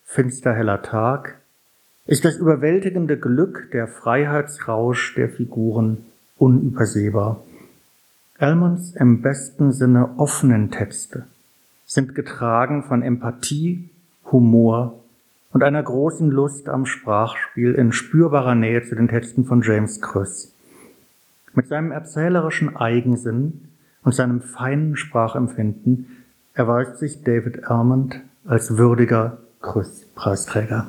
[0.10, 1.40] finsterheller Tag,
[2.08, 7.44] ist das überwältigende Glück, der Freiheitsrausch der Figuren unübersehbar.
[8.40, 11.28] Elmonds im besten Sinne offenen Texte
[11.86, 13.88] sind getragen von Empathie,
[14.32, 15.00] Humor
[15.54, 20.56] und einer großen Lust am Sprachspiel in spürbarer Nähe zu den Texten von James Chris.
[21.54, 23.70] Mit seinem erzählerischen Eigensinn
[24.04, 26.24] und seinem feinen Sprachempfinden
[26.56, 30.88] erweist sich David Almond als würdiger Chris-Preisträger.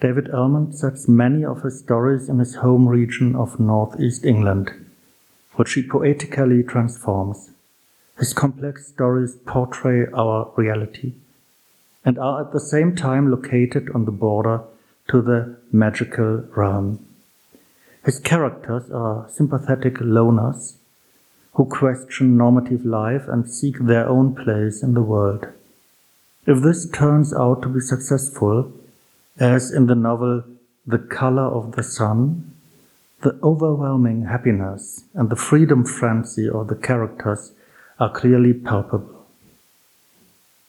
[0.00, 4.70] David Almond sets many of his stories in his home region of northeast England,
[5.56, 7.50] which he poetically transforms.
[8.18, 11.14] His complex stories portray our reality
[12.04, 14.62] and are at the same time located on the border
[15.08, 17.04] to the magical realm.
[18.04, 20.74] His characters are sympathetic loners
[21.54, 25.46] who question normative life and seek their own place in the world.
[26.48, 28.72] If this turns out to be successful,
[29.38, 30.44] as in the novel
[30.86, 32.52] The Color of the Sun,
[33.20, 37.52] the overwhelming happiness and the freedom frenzy of the characters
[38.00, 39.26] are clearly palpable.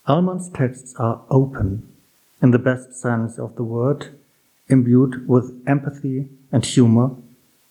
[0.06, 1.88] Almond's texts are open,
[2.42, 4.08] in the best sense of the word,
[4.68, 7.12] imbued with empathy and humor,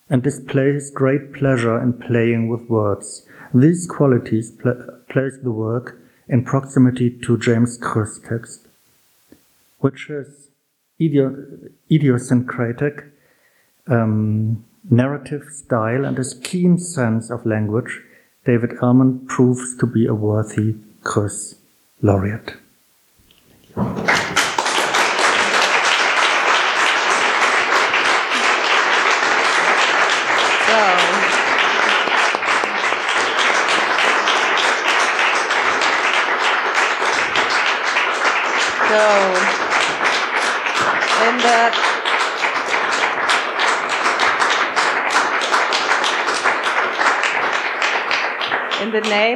[0.09, 3.27] and display his great pleasure in playing with words.
[3.53, 4.73] These qualities pla
[5.09, 8.67] place the work in proximity to James Chris' text,
[9.79, 10.49] which is
[11.91, 13.05] idiosyncratic
[13.87, 18.01] um, narrative style and his keen sense of language
[18.45, 21.55] David Ellman proves to be a worthy Chris
[22.01, 22.55] laureate.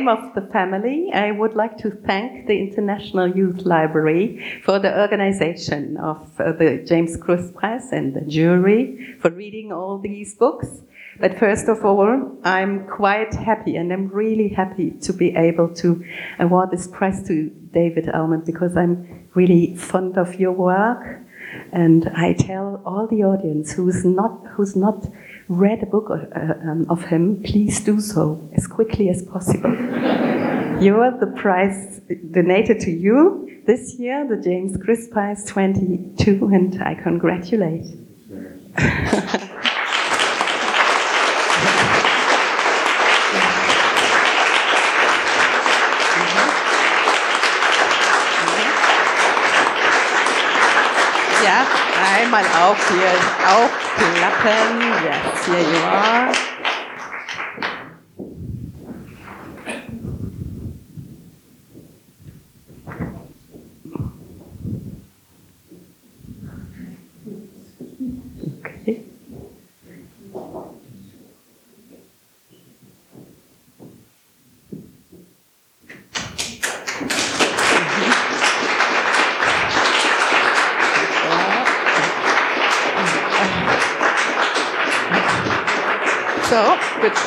[0.03, 4.99] Name of the family, I would like to thank the International Youth Library for the
[4.99, 10.67] organization of uh, the James Cruz Prize and the jury for reading all these books.
[11.19, 16.03] But first of all, I'm quite happy and I'm really happy to be able to
[16.39, 21.21] award this prize to David Almond because I'm really fond of your work.
[21.71, 25.05] And I tell all the audience who's not, who's not
[25.47, 29.71] read a book of, uh, um, of him, please do so as quickly as possible.
[30.81, 31.99] you are the prize
[32.31, 37.85] donated to you this year, the James Chris Prize 22, and I congratulate.
[52.33, 53.11] einmal auch hier
[53.47, 54.81] aufklappen.
[55.03, 56.52] Yes, here you are.
[86.53, 86.59] So,
[87.01, 87.17] bitte.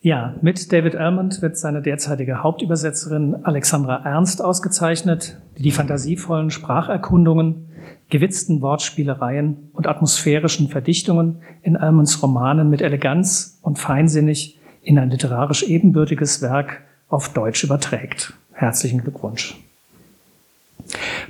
[0.00, 7.68] Ja, mit David Almond wird seine derzeitige Hauptübersetzerin Alexandra Ernst ausgezeichnet, die die fantasievollen Spracherkundungen,
[8.08, 15.64] gewitzten Wortspielereien und atmosphärischen Verdichtungen in Almonds Romanen mit Eleganz und feinsinnig in ein literarisch
[15.64, 16.80] ebenbürtiges Werk
[17.10, 18.32] auf Deutsch überträgt.
[18.54, 19.60] Herzlichen Glückwunsch.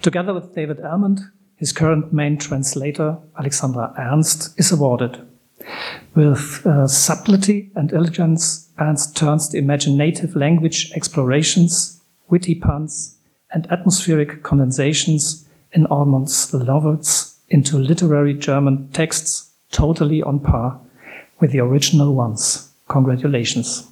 [0.01, 5.19] Together with David Almond, his current main translator, Alexandra Ernst, is awarded.
[6.15, 12.01] With uh, subtlety and elegance, Ernst turns the imaginative language explorations,
[12.31, 13.19] witty puns,
[13.53, 20.81] and atmospheric condensations in Almond's novels into literary German texts totally on par
[21.41, 22.73] with the original ones.
[22.89, 23.90] Congratulations.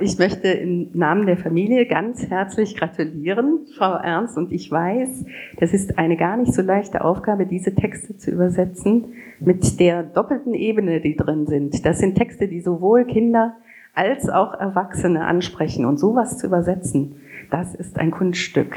[0.00, 4.36] Ich möchte im Namen der Familie ganz herzlich gratulieren, Frau Ernst.
[4.36, 5.24] Und ich weiß,
[5.58, 10.54] das ist eine gar nicht so leichte Aufgabe, diese Texte zu übersetzen mit der doppelten
[10.54, 11.84] Ebene, die drin sind.
[11.84, 13.56] Das sind Texte, die sowohl Kinder
[13.94, 15.84] als auch Erwachsene ansprechen.
[15.84, 17.16] Und sowas zu übersetzen,
[17.50, 18.76] das ist ein Kunststück.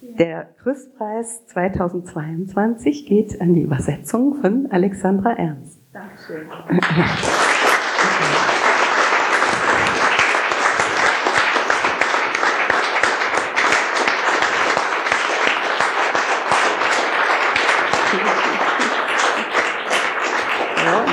[0.00, 5.80] Der Christpreis 2022 geht an die Übersetzung von Alexandra Ernst.
[5.92, 6.46] Dankeschön.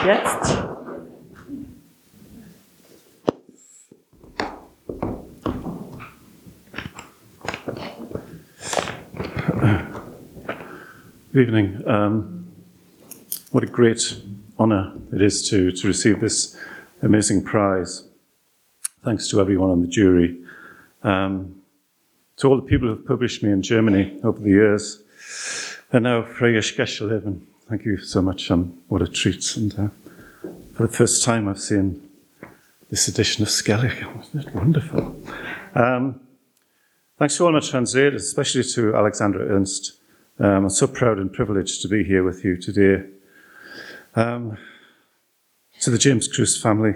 [0.06, 0.58] jetzt.
[11.32, 11.88] Good evening.
[11.88, 12.48] Um,
[13.52, 14.22] what a great
[14.58, 16.58] honour it is to, to receive this
[17.02, 18.04] amazing prize.
[19.04, 20.38] Thanks to everyone on the jury.
[21.04, 21.62] Um,
[22.38, 25.04] to all the people who have published me in Germany over the years.
[25.92, 27.49] And now Freya Skesselheven.
[27.70, 28.50] Thank you so much.
[28.50, 29.56] Um, what a treat.
[29.56, 29.90] And uh,
[30.74, 32.02] for the first time, I've seen
[32.90, 34.04] this edition of Skellig.
[34.16, 35.16] Wasn't it wonderful?
[35.76, 36.20] Um,
[37.20, 40.00] thanks to all my translators, especially to Alexandra Ernst.
[40.40, 43.08] Um, I'm so proud and privileged to be here with you today.
[44.16, 44.58] Um,
[45.82, 46.96] to the James Cruz family,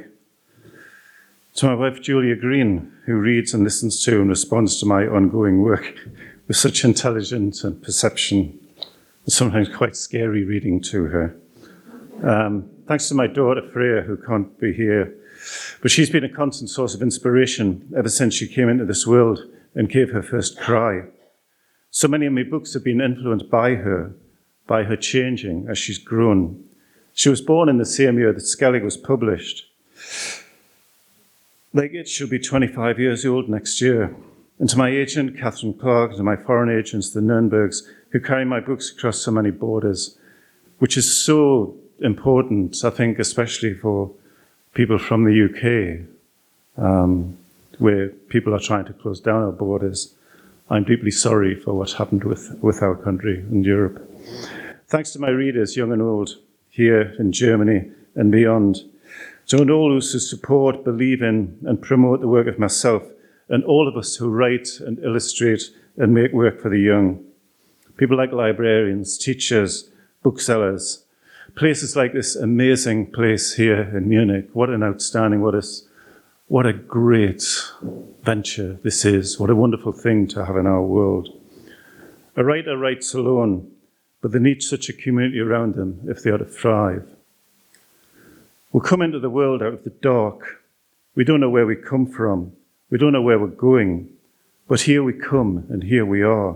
[1.53, 5.61] to my wife Julia Green, who reads and listens to and responds to my ongoing
[5.61, 5.93] work
[6.47, 8.59] with such intelligence and perception
[9.27, 11.35] sometimes quite scary reading to her.
[12.23, 15.13] Um, thanks to my daughter Freya, who can't be here,
[15.81, 19.39] but she's been a constant source of inspiration ever since she came into this world
[19.75, 21.03] and gave her first cry.
[21.89, 24.13] So many of my books have been influenced by her,
[24.67, 26.63] by her changing as she's grown.
[27.13, 29.69] She was born in the same year that Skellig was published.
[31.73, 34.15] Like it, she'll be 25 years old next year.
[34.59, 37.81] And to my agent, Catherine Clark, and to my foreign agents, the Nürnbergs,
[38.13, 40.17] who carry my books across so many borders,
[40.77, 44.11] which is so important, I think, especially for
[44.75, 46.07] people from the UK,
[46.81, 47.35] um,
[47.79, 50.13] where people are trying to close down our borders.
[50.69, 54.07] I'm deeply sorry for what happened with, with our country and Europe.
[54.87, 56.37] Thanks to my readers, young and old,
[56.69, 58.83] here in Germany and beyond,
[59.47, 63.03] to all who support, believe in, and promote the work of myself,
[63.49, 65.63] and all of us who write and illustrate
[65.97, 67.23] and make work for the young
[67.97, 69.89] people like librarians, teachers,
[70.23, 71.03] booksellers,
[71.55, 74.49] places like this amazing place here in Munich.
[74.53, 75.63] What an outstanding, what a,
[76.47, 77.43] what a great
[78.23, 79.39] venture this is.
[79.39, 81.29] What a wonderful thing to have in our world.
[82.35, 83.71] A writer writes alone,
[84.21, 87.07] but they need such a community around them if they are to thrive.
[88.71, 90.63] We come into the world out of the dark.
[91.13, 92.53] We don't know where we come from.
[92.89, 94.09] We don't know where we're going.
[94.67, 96.55] But here we come and here we are.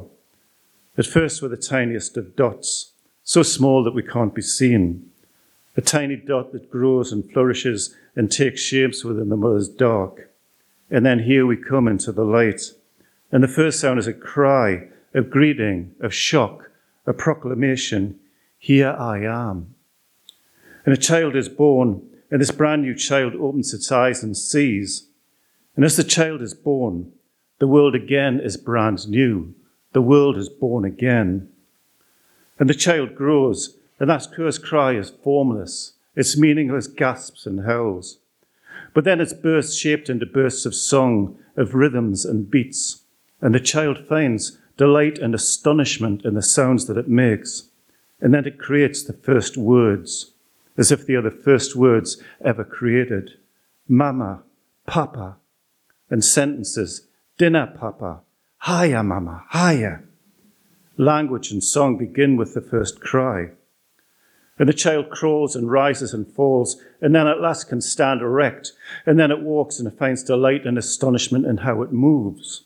[0.98, 2.94] At first, we're the tiniest of dots,
[3.24, 5.12] so small that we can't be seen.
[5.76, 10.32] A tiny dot that grows and flourishes and takes shapes within the mother's dark.
[10.90, 12.62] And then here we come into the light.
[13.32, 16.72] And the first sound is a cry of greeting, of shock,
[17.06, 18.20] a proclamation
[18.58, 19.76] Here I am.
[20.84, 25.10] And a child is born, and this brand new child opens its eyes and sees.
[25.76, 27.12] And as the child is born,
[27.60, 29.54] the world again is brand new
[29.94, 31.50] the world is born again.
[32.60, 38.20] And the child grows, and that first cry is formless, its meaningless gasps and howls.
[38.94, 43.04] But then its bursts shaped into bursts of song, of rhythms and beats,
[43.42, 47.70] and the child finds delight and astonishment in the sounds that it makes.
[48.22, 50.32] And then it creates the first words,
[50.78, 53.32] as if they are the first words ever created
[53.88, 54.44] Mama,
[54.86, 55.38] Papa,
[56.10, 57.08] and sentences
[57.38, 58.22] Dinner, Papa,
[58.66, 60.02] Hiya, Mama, hiya.
[60.98, 63.52] Language and song begin with the first cry.
[64.60, 68.74] And the child crawls and rises and falls, and then at last can stand erect,
[69.06, 72.64] and then it walks and finds delight and astonishment in how it moves.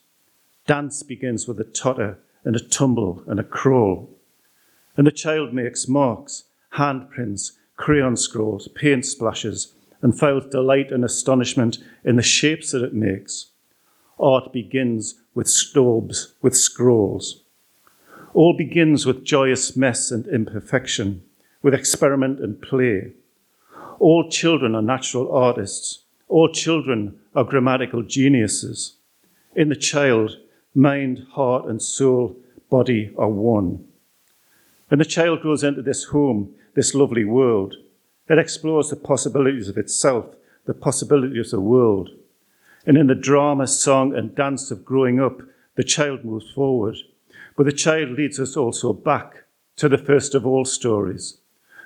[0.66, 4.10] Dance begins with a totter and a tumble and a crawl.
[4.96, 11.78] And the child makes marks, handprints, crayon scrolls, paint splashes, and feels delight and astonishment
[12.06, 13.51] in the shapes that it makes.
[14.22, 17.44] Art begins with stobes, with scrolls.
[18.34, 21.24] All begins with joyous mess and imperfection,
[21.62, 23.14] with experiment and play.
[24.00, 26.04] All children are natural artists.
[26.28, 28.96] All children are grammatical geniuses.
[29.56, 30.38] In the child,
[30.74, 32.38] mind, heart, and soul,
[32.70, 33.86] body are one.
[34.90, 37.76] And the child grows into this home, this lovely world.
[38.30, 40.26] It explores the possibilities of itself,
[40.66, 42.12] the possibilities of the world.
[42.86, 45.42] And in the drama, song, and dance of growing up,
[45.76, 46.98] the child moves forward.
[47.56, 49.44] But the child leads us also back
[49.78, 51.38] to the first of all stories.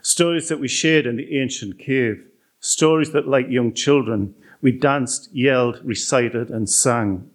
[0.01, 2.23] Stories that we shared in the ancient cave.
[2.59, 7.29] Stories that, like young children, we danced, yelled, recited, and sang.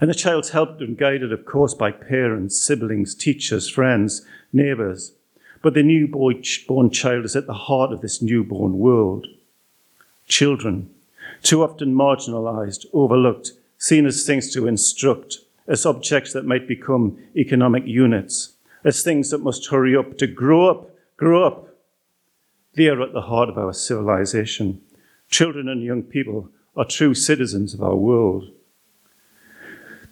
[0.00, 5.12] And the child's helped and guided, of course, by parents, siblings, teachers, friends, neighbours.
[5.62, 6.42] But the newborn
[6.90, 9.26] child is at the heart of this newborn world.
[10.28, 10.90] Children,
[11.46, 15.38] too often marginalised, overlooked, seen as things to instruct,
[15.68, 20.68] as objects that might become economic units, as things that must hurry up to grow
[20.68, 21.68] up, grow up.
[22.74, 24.80] They are at the heart of our civilization.
[25.30, 28.50] Children and young people are true citizens of our world.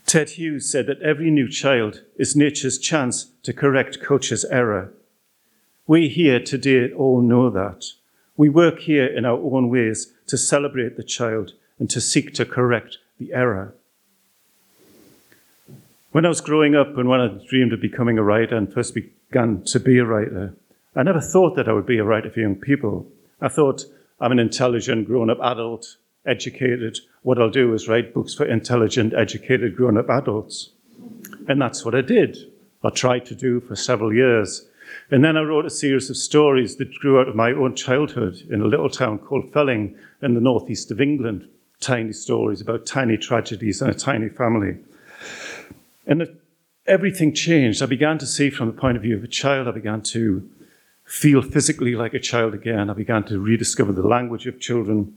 [0.06, 4.92] Ted Hughes said that every new child is nature's chance to correct culture's error.
[5.88, 7.86] We here today all know that.
[8.36, 12.44] We work here in our own ways to celebrate the child and to seek to
[12.44, 13.74] correct the error.
[16.12, 18.94] When I was growing up and when I dreamed of becoming a writer and first
[18.94, 20.54] began to be a writer,
[20.94, 23.06] I never thought that I would be a writer for young people.
[23.40, 23.84] I thought
[24.20, 26.98] I'm an intelligent, grown up adult, educated.
[27.22, 30.70] What I'll do is write books for intelligent, educated, grown up adults.
[31.48, 32.38] And that's what I did.
[32.82, 34.66] I tried to do for several years.
[35.10, 38.42] And then I wrote a series of stories that grew out of my own childhood
[38.50, 41.48] in a little town called Felling in the northeast of England.
[41.80, 44.78] Tiny stories about tiny tragedies and a tiny family.
[46.06, 46.28] And
[46.86, 47.82] everything changed.
[47.82, 50.48] I began to see from the point of view of a child, I began to
[51.04, 52.90] feel physically like a child again.
[52.90, 55.14] I began to rediscover the language of children.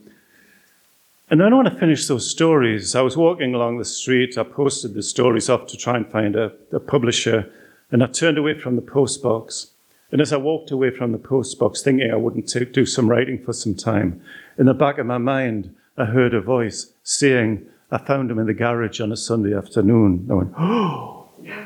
[1.29, 4.37] And then when I finished those stories, I was walking along the street.
[4.37, 7.51] I posted the stories off to try and find a, a publisher.
[7.91, 9.71] And I turned away from the postbox.
[10.11, 13.43] And as I walked away from the postbox, thinking I wouldn't t- do some writing
[13.43, 14.21] for some time,
[14.57, 18.47] in the back of my mind, I heard a voice saying, I found him in
[18.47, 20.27] the garage on a Sunday afternoon.
[20.29, 21.29] I went, oh!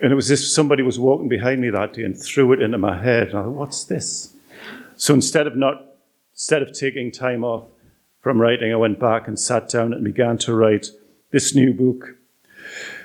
[0.00, 2.60] And it was as if somebody was walking behind me that day and threw it
[2.60, 3.28] into my head.
[3.28, 4.34] And I thought, what's this?
[4.96, 5.94] So instead of not,
[6.32, 7.68] instead of taking time off
[8.20, 10.88] from writing, I went back and sat down and began to write
[11.30, 12.16] this new book.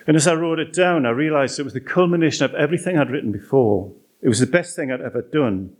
[0.07, 3.11] And as I wrote it down, I realized it was the culmination of everything I'd
[3.11, 3.91] written before.
[4.21, 5.75] It was the best thing I'd ever done.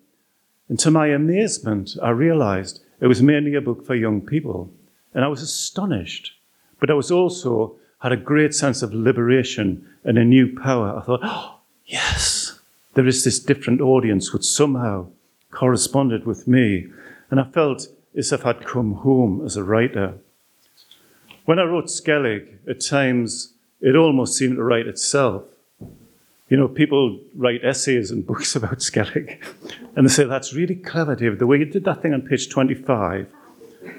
[0.68, 4.70] And to my amazement, I realized it was mainly a book for young people.
[5.14, 6.34] And I was astonished.
[6.80, 10.98] But I was also had a great sense of liberation and a new power.
[10.98, 12.60] I thought, oh, yes,
[12.96, 15.08] there is this different audience which somehow
[15.52, 16.88] corresponded with me.
[17.32, 20.16] And I felt as if I'd come home as a writer.
[21.46, 25.44] When I wrote Skellig, at times it almost seemed to write itself.
[26.50, 29.42] You know, people write essays and books about Skellig,
[29.96, 32.50] and they say, That's really clever, David, the way you did that thing on page
[32.50, 33.28] 25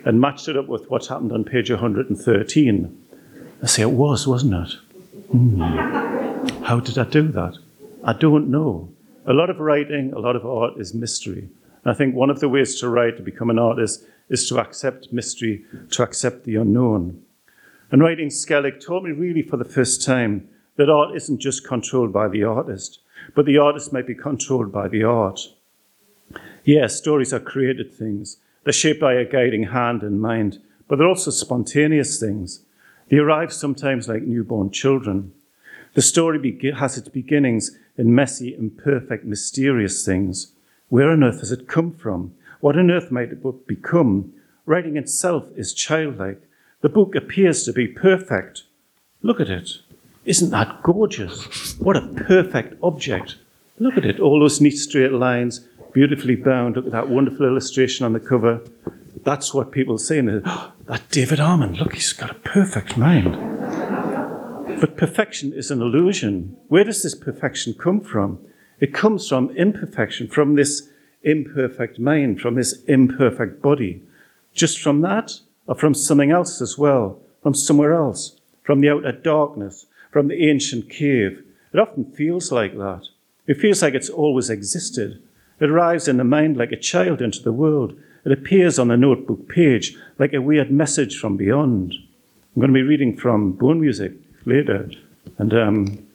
[0.04, 3.04] and matched it up with what happened on page 113.
[3.62, 4.74] I say, It was, wasn't it?
[5.30, 5.60] Hmm.
[6.64, 7.58] How did I do that?
[8.04, 8.88] I don't know.
[9.26, 11.48] A lot of writing, a lot of art is mystery.
[11.84, 14.58] And I think one of the ways to write, to become an artist, is to
[14.58, 17.22] accept mystery, to accept the unknown.
[17.90, 22.12] And writing Skellig taught me really for the first time that art isn't just controlled
[22.12, 23.00] by the artist,
[23.34, 25.40] but the artist might be controlled by the art.
[26.64, 28.36] Yes, stories are created things.
[28.64, 32.64] They're shaped by a guiding hand and mind, but they're also spontaneous things.
[33.08, 35.32] They arrive sometimes like newborn children.
[35.94, 36.38] The story
[36.78, 40.52] has its beginnings in messy, imperfect, mysterious things.
[40.90, 42.34] Where on earth has it come from?
[42.60, 44.32] What on earth might it become?
[44.66, 46.42] Writing itself is childlike.
[46.80, 48.62] The book appears to be perfect.
[49.20, 49.78] Look at it.
[50.24, 51.76] Isn't that gorgeous?
[51.80, 53.34] What a perfect object.
[53.80, 54.20] Look at it.
[54.20, 56.76] All those neat straight lines, beautifully bound.
[56.76, 58.60] Look at that wonderful illustration on the cover.
[59.24, 60.20] That's what people say.
[60.20, 63.32] Oh, that David Armand, look, he's got a perfect mind.
[64.80, 66.56] But perfection is an illusion.
[66.68, 68.38] Where does this perfection come from?
[68.78, 70.88] It comes from imperfection, from this
[71.24, 74.02] imperfect mind, from this imperfect body.
[74.54, 79.12] Just from that, or from something else as well, from somewhere else, from the outer
[79.12, 81.44] darkness, from the ancient cave.
[81.72, 83.02] It often feels like that.
[83.46, 85.22] It feels like it's always existed.
[85.60, 87.98] It arrives in the mind like a child into the world.
[88.24, 91.92] It appears on the notebook page like a weird message from beyond.
[91.92, 94.12] I'm going to be reading from Bone Music
[94.44, 94.90] later.
[95.36, 96.06] And um,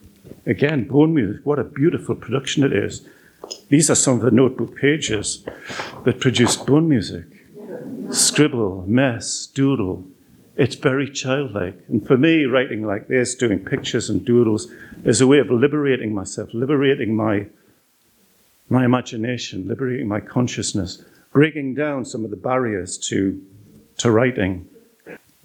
[0.46, 3.06] again, Bone Music, what a beautiful production it is.
[3.68, 5.44] These are some of the notebook pages
[6.04, 7.24] that produced Bone Music.
[8.10, 10.04] Scribble, mess, doodle.
[10.56, 11.78] It's very childlike.
[11.88, 14.70] And for me, writing like this, doing pictures and doodles,
[15.04, 17.46] is a way of liberating myself, liberating my,
[18.68, 21.02] my imagination, liberating my consciousness,
[21.32, 23.42] breaking down some of the barriers to,
[23.98, 24.68] to writing.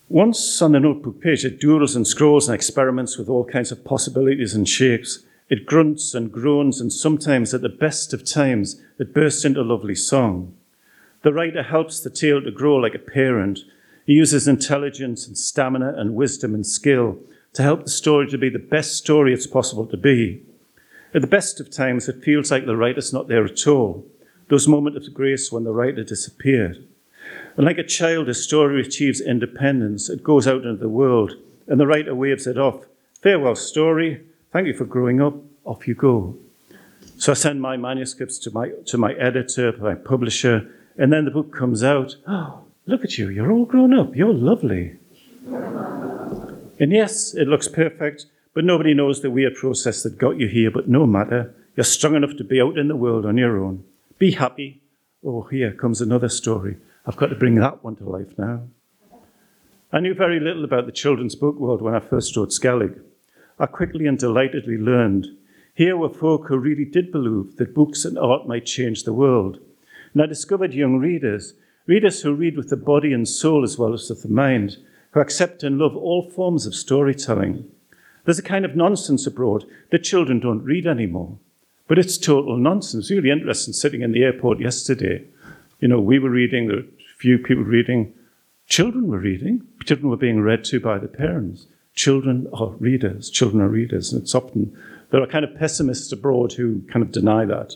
[0.10, 3.84] Once on the notebook page, it doodles and scrolls and experiments with all kinds of
[3.84, 5.24] possibilities and shapes.
[5.50, 9.96] It grunts and groans, and sometimes, at the best of times, it bursts into lovely
[9.96, 10.56] song.
[11.22, 13.60] The writer helps the tale to grow like a parent.
[14.06, 17.20] He uses intelligence and stamina and wisdom and skill
[17.54, 20.44] to help the story to be the best story it's possible to be.
[21.14, 24.06] At the best of times, it feels like the writer's not there at all.
[24.48, 26.86] Those moments of grace when the writer disappeared.
[27.58, 30.10] And like a child, a story achieves independence.
[30.10, 31.34] It goes out into the world,
[31.68, 32.86] and the writer waves it off.
[33.22, 34.22] Farewell, story.
[34.54, 35.36] Thank you for growing up.
[35.66, 36.38] Off you go.
[37.18, 41.24] So I send my manuscripts to my, to my editor, to my publisher, and then
[41.24, 42.18] the book comes out.
[42.28, 43.30] Oh, look at you.
[43.30, 44.16] You're all grown up.
[44.16, 44.98] You're lovely.
[45.48, 50.70] And yes, it looks perfect, but nobody knows the weird process that got you here.
[50.70, 53.86] But no matter, you're strong enough to be out in the world on your own.
[54.18, 54.82] Be happy.
[55.26, 56.78] Oh, here comes another story.
[57.06, 58.68] I've got to bring that one to life now.
[59.92, 63.02] I knew very little about the children's book world when I first wrote Skellig.
[63.58, 65.28] I quickly and delightedly learned.
[65.74, 69.60] Here were folk who really did believe that books and art might change the world.
[70.14, 71.54] And I discovered young readers,
[71.86, 74.78] readers who read with the body and soul as well as with the mind,
[75.12, 77.70] who accept and love all forms of storytelling.
[78.26, 81.38] There's a kind of nonsense abroad that children don't read anymore.
[81.88, 83.10] But it's total nonsense.
[83.10, 85.26] Really interesting sitting in the airport yesterday.
[85.80, 86.84] You know, we were reading, there were
[87.18, 88.14] few people reading.
[88.68, 89.66] Children were reading.
[89.84, 91.66] Children were being read to by the parents.
[91.96, 93.32] Children are readers.
[93.32, 94.14] Children are readers.
[94.14, 94.78] And it's often,
[95.10, 97.76] there are kind of pessimists abroad who kind of deny that.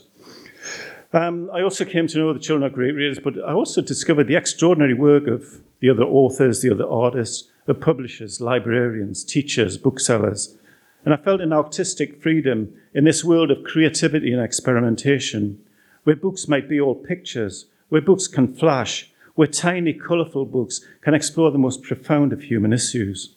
[1.14, 4.26] Um, I also came to know the children are great readers, but I also discovered
[4.26, 10.56] the extraordinary work of the other authors, the other artists, the publishers, librarians, teachers, booksellers.
[11.04, 15.60] And I felt an artistic freedom in this world of creativity and experimentation,
[16.02, 21.14] where books might be all pictures, where books can flash, where tiny, colourful books can
[21.14, 23.36] explore the most profound of human issues.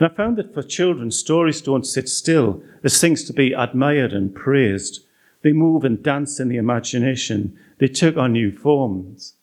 [0.00, 4.12] And I found that for children, stories don't sit still as things to be admired
[4.12, 5.05] and praised.
[5.42, 7.58] They move and dance in the imagination.
[7.78, 9.34] They took on new forms.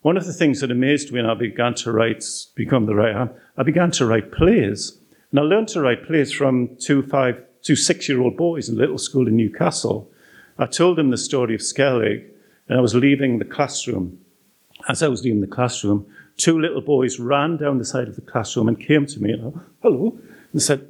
[0.00, 2.24] One of the things that amazed me when I began to write,
[2.56, 4.98] become the writer, I began to write plays.
[5.30, 8.98] And I learned to write plays from two, five, two six-year-old boys in a little
[8.98, 10.10] school in Newcastle.
[10.58, 12.24] I told them the story of Skellig,
[12.68, 14.18] and I was leaving the classroom.
[14.88, 18.22] As I was leaving the classroom, two little boys ran down the side of the
[18.22, 20.18] classroom and came to me and, hello,
[20.52, 20.88] and said,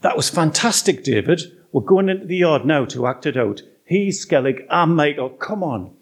[0.00, 1.42] that was fantastic, David.
[1.72, 3.62] We're going into the yard now to act it out.
[3.88, 5.96] He's Skellig, ah, I'm Michael, oh, come on.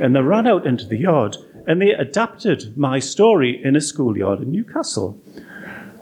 [0.00, 4.40] And they ran out into the yard and they adapted my story in a schoolyard
[4.40, 5.20] in Newcastle.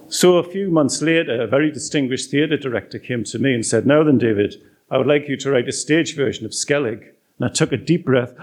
[0.09, 3.87] So a few months later, a very distinguished theatre director came to me and said,
[3.87, 7.03] Now then, David, I would like you to write a stage version of Skellig.
[7.39, 8.35] And I took a deep breath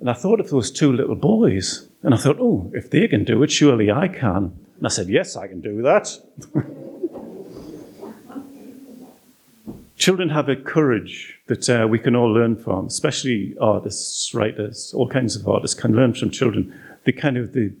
[0.00, 1.88] and I thought of those two little boys.
[2.02, 4.58] And I thought, oh, if they can do it, surely I can.
[4.78, 6.18] And I said, yes, I can do that.
[10.02, 15.08] Children have a courage that uh, we can all learn from, especially artists, writers, all
[15.08, 16.76] kinds of artists can learn from children.
[17.04, 17.72] The kind of the,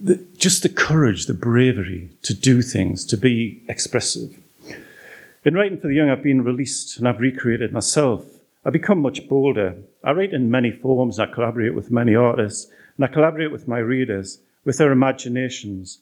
[0.00, 4.40] the just the courage, the bravery to do things, to be expressive.
[5.44, 8.24] In writing for the young, I've been released and I've recreated myself.
[8.64, 9.76] I've become much bolder.
[10.02, 13.76] I write in many forms, I collaborate with many artists, and I collaborate with my
[13.76, 15.98] readers, with their imaginations,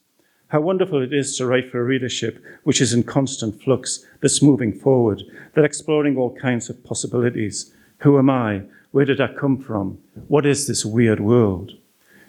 [0.53, 4.42] how wonderful it is to write for a readership which is in constant flux, that's
[4.42, 5.22] moving forward,
[5.55, 7.72] that's exploring all kinds of possibilities.
[8.00, 8.64] Who am I?
[8.90, 9.96] Where did I come from?
[10.28, 11.72] What is this weird world?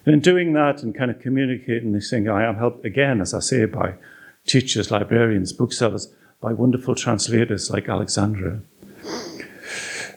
[0.06, 3.34] And in doing that and kind of communicating this thing, I am helped again, as
[3.34, 3.96] I say, by
[4.46, 6.10] teachers, librarians, booksellers,
[6.40, 8.62] by wonderful translators like Alexandra.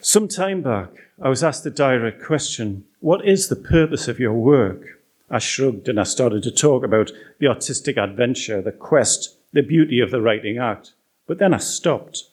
[0.00, 0.88] Some time back,
[1.20, 4.97] I was asked the direct question What is the purpose of your work?
[5.30, 10.00] I shrugged and I started to talk about the artistic adventure, the quest, the beauty
[10.00, 10.92] of the writing act.
[11.26, 12.24] But then I stopped.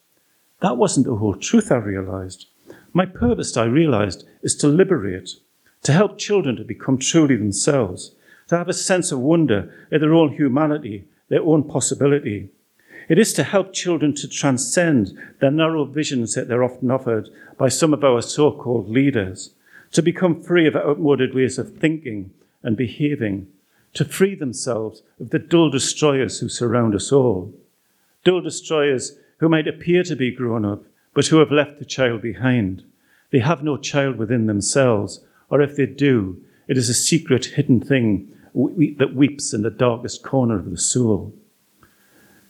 [0.62, 2.48] That wasn't the whole truth, I realized.
[2.94, 5.32] My purpose, I realized, is to liberate,
[5.84, 8.16] to help children to become truly themselves,
[8.48, 12.50] to have a sense of wonder at their own humanity, their own possibility.
[13.10, 17.68] It is to help children to transcend the narrow visions that they're often offered by
[17.68, 19.52] some of our so called leaders,
[19.92, 22.32] to become free of outmoded ways of thinking
[22.66, 23.48] and behaving,
[23.94, 27.54] to free themselves of the dull destroyers who surround us all.
[28.26, 32.22] Dull destroyers who might appear to be grown up, but who have left the child
[32.22, 32.84] behind.
[33.32, 37.80] They have no child within themselves, or if they do, it is a secret hidden
[37.80, 38.32] thing
[38.98, 41.34] that weeps in the darkest corner of the soul.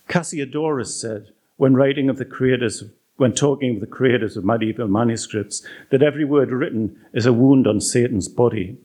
[0.07, 2.84] Cassiodorus said, when writing of the creators,
[3.18, 7.68] when talking of the creators of medieval manuscripts, that every word written is a wound
[7.68, 8.78] on Satan's body.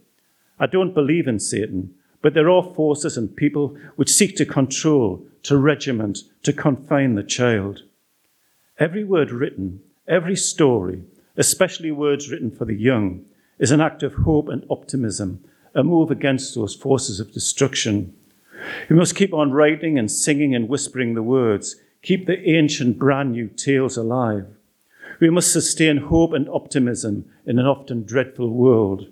[0.61, 5.26] I don't believe in Satan, but there are forces and people which seek to control,
[5.44, 7.82] to regiment, to confine the child.
[8.78, 11.02] Every word written, every story,
[11.36, 13.24] especially words written for the young,
[13.58, 15.42] is an act of hope and optimism,
[15.74, 18.14] a move against those forces of destruction.
[18.90, 23.32] We must keep on writing and singing and whispering the words, keep the ancient brand
[23.32, 24.46] new tales alive.
[25.20, 29.06] We must sustain hope and optimism in an often dreadful world.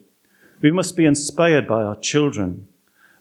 [0.60, 2.68] We must be inspired by our children.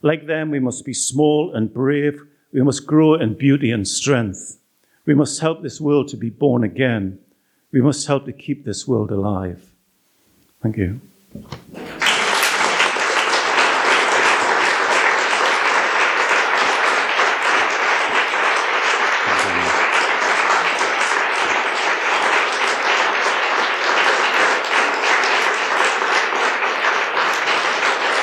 [0.02, 2.22] Like them, we must be small and brave.
[2.52, 4.60] We must grow in beauty and strength.
[5.06, 7.20] We must help this world to be born again.
[7.72, 9.74] We must help to keep this world alive.
[10.62, 11.00] Thank you.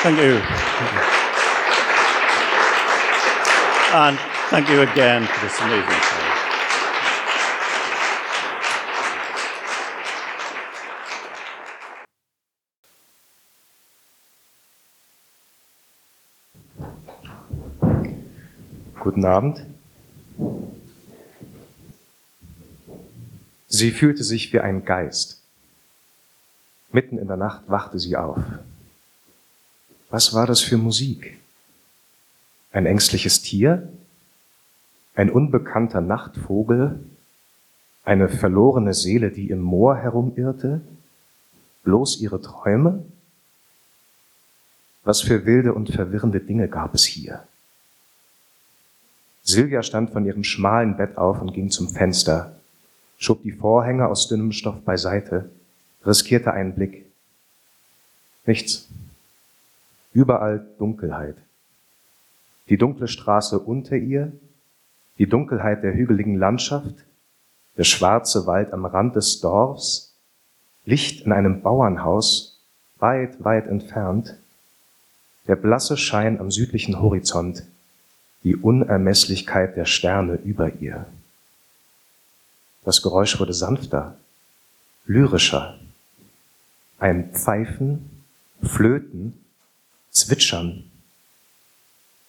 [0.05, 0.36] Thank you.
[3.96, 4.18] And
[4.50, 6.24] thank you again for this amazing time.
[19.00, 19.64] Guten Abend.
[23.68, 25.40] Sie fühlte sich wie ein Geist.
[26.92, 28.38] Mitten in der Nacht wachte sie auf.
[30.14, 31.40] Was war das für Musik?
[32.70, 33.92] Ein ängstliches Tier?
[35.16, 37.00] Ein unbekannter Nachtvogel?
[38.04, 40.82] Eine verlorene Seele, die im Moor herumirrte?
[41.82, 43.04] Bloß ihre Träume?
[45.02, 47.42] Was für wilde und verwirrende Dinge gab es hier?
[49.42, 52.54] Silvia stand von ihrem schmalen Bett auf und ging zum Fenster,
[53.18, 55.50] schob die Vorhänge aus dünnem Stoff beiseite,
[56.06, 57.04] riskierte einen Blick.
[58.46, 58.88] Nichts.
[60.14, 61.36] Überall Dunkelheit.
[62.70, 64.32] Die dunkle Straße unter ihr,
[65.18, 66.94] die Dunkelheit der hügeligen Landschaft,
[67.76, 70.14] der schwarze Wald am Rand des Dorfs,
[70.86, 72.60] Licht in einem Bauernhaus,
[72.98, 74.38] weit, weit entfernt,
[75.48, 77.64] der blasse Schein am südlichen Horizont,
[78.44, 81.06] die Unermesslichkeit der Sterne über ihr.
[82.84, 84.16] Das Geräusch wurde sanfter,
[85.06, 85.78] lyrischer.
[86.98, 88.22] Ein Pfeifen,
[88.62, 89.43] Flöten,
[90.14, 90.84] Zwitschern.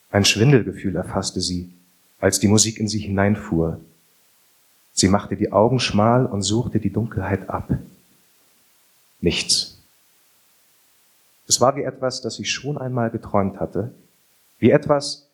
[0.10, 1.72] Ein Schwindelgefühl erfasste sie,
[2.20, 3.80] als die Musik in sie hineinfuhr.
[4.92, 7.70] Sie machte die Augen schmal und suchte die Dunkelheit ab.
[9.22, 9.78] Nichts.
[11.48, 13.94] Es war wie etwas, das sie schon einmal geträumt hatte,
[14.58, 15.28] wie etwas,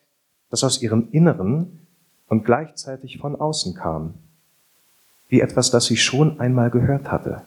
[0.50, 1.80] das aus ihrem Inneren
[2.28, 4.12] und gleichzeitig von außen kam,
[5.30, 7.40] wie etwas, das sie schon einmal gehört hatte.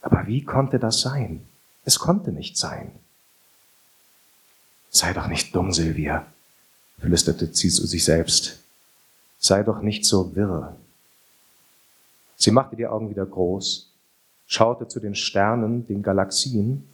[0.00, 1.42] Aber wie konnte das sein?
[1.84, 2.90] Es konnte nicht sein.
[4.94, 6.24] Sei doch nicht dumm, Silvia,
[7.00, 8.60] flüsterte sie zu sich selbst.
[9.40, 10.76] Sei doch nicht so wirr.
[12.36, 13.90] Sie machte die Augen wieder groß,
[14.46, 16.88] schaute zu den Sternen, den Galaxien,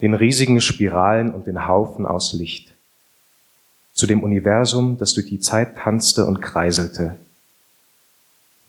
[0.00, 2.74] den riesigen Spiralen und den Haufen aus Licht,
[3.92, 7.16] zu dem Universum, das durch die Zeit tanzte und kreiselte.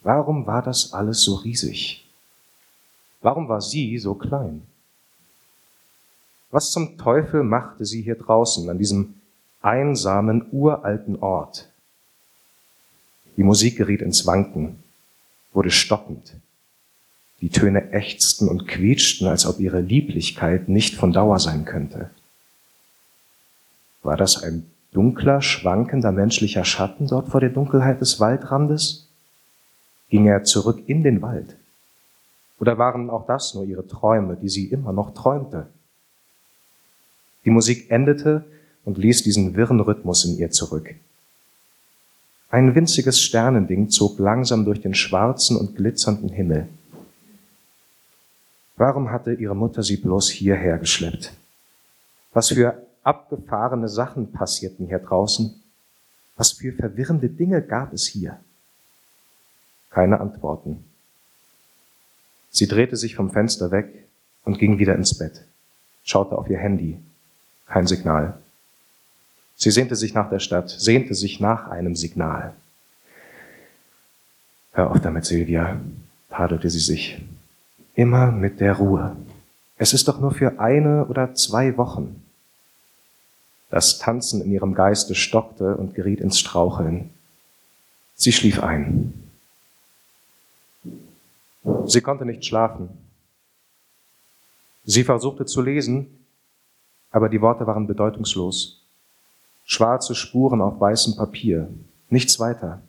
[0.04, 2.06] Warum war das alles so riesig?
[3.24, 4.62] Warum war sie so klein?
[6.56, 9.16] Was zum Teufel machte sie hier draußen an diesem
[9.62, 11.68] einsamen, uralten Ort?
[13.36, 14.82] Die Musik geriet ins Wanken,
[15.51, 16.38] wurde stockend.
[17.41, 22.10] Die Töne ächzten und quietschten, als ob ihre Lieblichkeit nicht von Dauer sein könnte.
[24.01, 29.10] War das ein dunkler, schwankender menschlicher Schatten dort vor der Dunkelheit des Waldrandes?
[30.08, 31.58] Ging er zurück in den Wald?
[32.62, 35.68] Oder waren auch das nur ihre Träume, die sie immer noch träumte?
[37.46, 38.43] Die Musik endete
[38.84, 40.93] und ließ diesen wirren Rhythmus in ihr zurück.
[42.50, 46.68] Ein winziges Sternending zog langsam durch den schwarzen und glitzernden Himmel.
[48.78, 51.34] Warum hatte ihre Mutter sie bloß hierher geschleppt?
[52.34, 55.62] Was für abgefahrene Sachen passierten hier draußen?
[56.36, 58.39] Was für verwirrende Dinge gab es hier?
[59.89, 60.84] Keine Antworten.
[62.50, 64.06] Sie drehte sich vom Fenster weg
[64.43, 65.46] und ging wieder ins Bett,
[66.04, 67.00] schaute auf ihr Handy.
[67.66, 68.38] Kein Signal.
[69.55, 72.53] Sie sehnte sich nach der Stadt, sehnte sich nach einem Signal.
[74.74, 75.80] Hör auf damit, Silvia,
[76.30, 77.22] tadelte sie sich.
[77.95, 79.16] Immer mit der Ruhe.
[79.78, 82.22] Es ist doch nur für eine oder zwei Wochen.
[83.70, 87.09] Das Tanzen in ihrem Geiste stockte und geriet ins Straucheln.
[88.16, 89.13] Sie schlief ein.
[91.86, 92.89] Sie konnte nicht schlafen.
[94.86, 96.07] Sie versuchte zu lesen,
[97.16, 98.82] aber die Worte waren bedeutungslos.
[99.63, 101.70] Schwarze Spuren auf weißem Papier,
[102.09, 102.82] nichts weiter.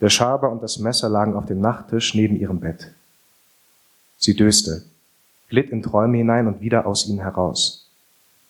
[0.00, 2.92] Der Schaber und das Messer lagen auf dem Nachttisch neben ihrem Bett.
[4.16, 4.82] Sie döste,
[5.48, 7.88] glitt in Träume hinein und wieder aus ihnen heraus.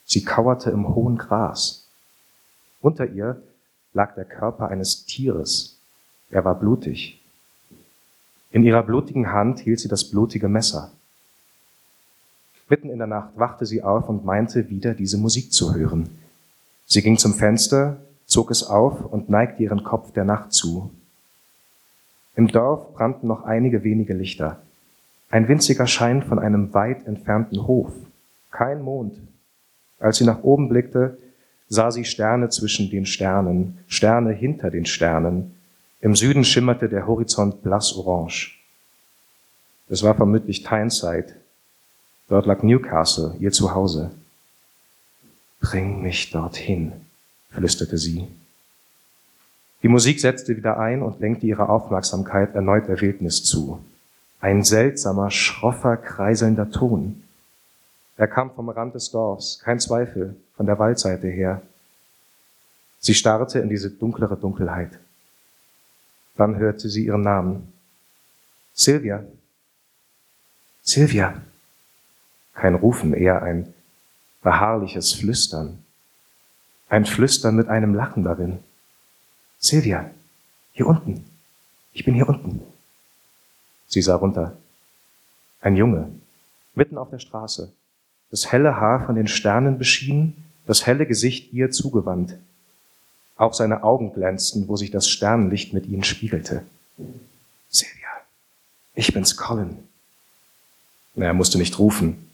[0.06, 1.86] Sie kauerte im hohen Gras.
[2.80, 3.42] Unter ihr
[3.92, 5.78] lag der Körper eines Tieres.
[6.30, 7.20] Er war blutig.
[8.50, 10.90] In ihrer blutigen Hand hielt sie das blutige Messer.
[12.68, 16.10] Mitten in der Nacht wachte sie auf und meinte wieder diese Musik zu hören.
[16.86, 20.90] Sie ging zum Fenster, zog es auf und neigte ihren Kopf der Nacht zu.
[22.36, 24.60] Im Dorf brannten noch einige wenige Lichter.
[25.30, 27.92] Ein winziger Schein von einem weit entfernten Hof.
[28.50, 29.18] Kein Mond.
[29.98, 31.18] Als sie nach oben blickte,
[31.68, 35.54] sah sie Sterne zwischen den Sternen, Sterne hinter den Sternen.
[36.00, 38.58] Im Süden schimmerte der Horizont blass-orange.
[39.88, 41.34] Es war vermutlich Tyneside.
[42.28, 44.10] Dort lag Newcastle, ihr Zuhause.
[45.60, 46.92] Bring mich dorthin,
[47.50, 48.28] flüsterte sie.
[49.82, 53.80] Die Musik setzte wieder ein und lenkte ihre Aufmerksamkeit erneut der Wildnis zu.
[54.40, 57.22] Ein seltsamer, schroffer, kreiselnder Ton.
[58.16, 61.62] Er kam vom Rand des Dorfs, kein Zweifel, von der Waldseite her.
[62.98, 64.90] Sie starrte in diese dunklere Dunkelheit.
[66.36, 67.72] Dann hörte sie ihren Namen.
[68.74, 69.24] Silvia.
[70.82, 71.40] Silvia.
[72.58, 73.72] Kein Rufen, eher ein
[74.42, 75.78] beharrliches Flüstern.
[76.88, 78.58] Ein Flüstern mit einem Lachen darin.
[79.60, 80.10] Silvia,
[80.72, 81.24] hier unten.
[81.92, 82.60] Ich bin hier unten.
[83.86, 84.56] Sie sah runter.
[85.60, 86.10] Ein Junge,
[86.74, 87.72] mitten auf der Straße,
[88.32, 92.38] das helle Haar von den Sternen beschienen, das helle Gesicht ihr zugewandt.
[93.36, 96.64] Auch seine Augen glänzten, wo sich das Sternenlicht mit ihnen spiegelte.
[97.68, 98.08] Silvia,
[98.94, 99.78] ich bin's Colin.
[101.14, 102.27] Er musste nicht rufen.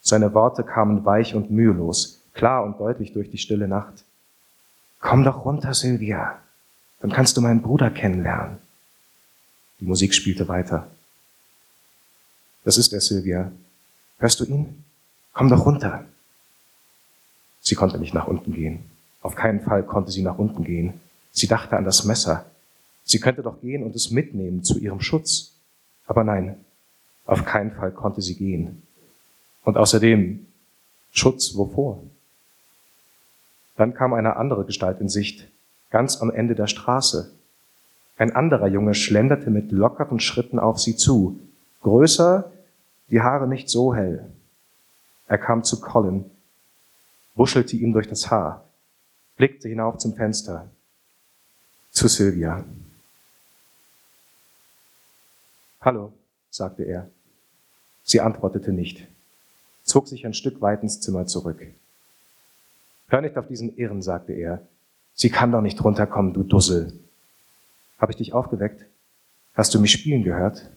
[0.00, 4.04] Seine Worte kamen weich und mühelos, klar und deutlich durch die stille Nacht.
[5.00, 6.38] Komm doch runter, Silvia,
[7.00, 8.58] dann kannst du meinen Bruder kennenlernen.
[9.80, 10.86] Die Musik spielte weiter.
[12.64, 13.50] Das ist er, Silvia.
[14.18, 14.84] Hörst du ihn?
[15.32, 16.04] Komm doch runter.
[17.60, 18.84] Sie konnte nicht nach unten gehen.
[19.22, 21.00] Auf keinen Fall konnte sie nach unten gehen.
[21.32, 22.44] Sie dachte an das Messer.
[23.04, 25.52] Sie könnte doch gehen und es mitnehmen zu ihrem Schutz.
[26.06, 26.56] Aber nein,
[27.24, 28.82] auf keinen Fall konnte sie gehen.
[29.64, 30.46] Und außerdem,
[31.10, 32.02] Schutz wovor?
[33.76, 35.48] Dann kam eine andere Gestalt in Sicht,
[35.90, 37.32] ganz am Ende der Straße.
[38.16, 41.40] Ein anderer Junge schlenderte mit lockeren Schritten auf sie zu,
[41.82, 42.50] größer,
[43.08, 44.26] die Haare nicht so hell.
[45.26, 46.30] Er kam zu Colin,
[47.34, 48.64] wuschelte ihm durch das Haar,
[49.36, 50.68] blickte hinauf zum Fenster,
[51.90, 52.64] zu Sylvia.
[55.80, 56.12] Hallo,
[56.50, 57.08] sagte er.
[58.02, 59.06] Sie antwortete nicht
[59.90, 61.60] zog sich ein Stück weit ins Zimmer zurück.
[63.08, 64.62] Hör nicht auf diesen Irren, sagte er.
[65.14, 66.92] Sie kann doch nicht runterkommen, du Dussel.
[67.98, 68.86] Habe ich dich aufgeweckt?
[69.54, 70.70] Hast du mich spielen gehört?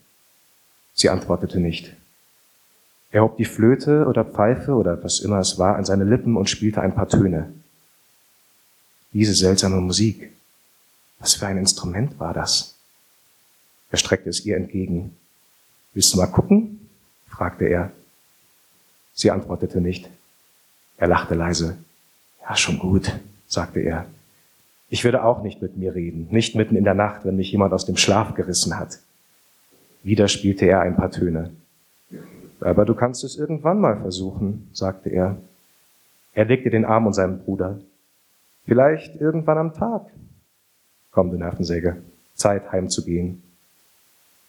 [0.93, 1.95] Sie antwortete nicht.
[3.11, 6.49] Er hob die Flöte oder Pfeife oder was immer es war an seine Lippen und
[6.49, 7.53] spielte ein paar Töne.
[9.13, 10.31] Diese seltsame Musik.
[11.19, 12.75] Was für ein Instrument war das?
[13.91, 15.15] Er streckte es ihr entgegen.
[15.93, 16.89] Willst du mal gucken?
[17.27, 17.91] fragte er.
[19.13, 20.09] Sie antwortete nicht.
[20.97, 21.77] Er lachte leise.
[22.41, 23.11] Ja, schon gut,
[23.47, 24.05] sagte er.
[24.89, 27.73] Ich würde auch nicht mit mir reden, nicht mitten in der Nacht, wenn mich jemand
[27.73, 28.99] aus dem Schlaf gerissen hat.
[30.03, 31.51] Wieder spielte er ein paar Töne.
[32.59, 35.37] Aber du kannst es irgendwann mal versuchen, sagte er.
[36.33, 37.79] Er legte den Arm um seinen Bruder.
[38.65, 40.05] Vielleicht irgendwann am Tag.
[41.11, 41.97] Komm, du Nervensäge,
[42.33, 43.43] Zeit heimzugehen.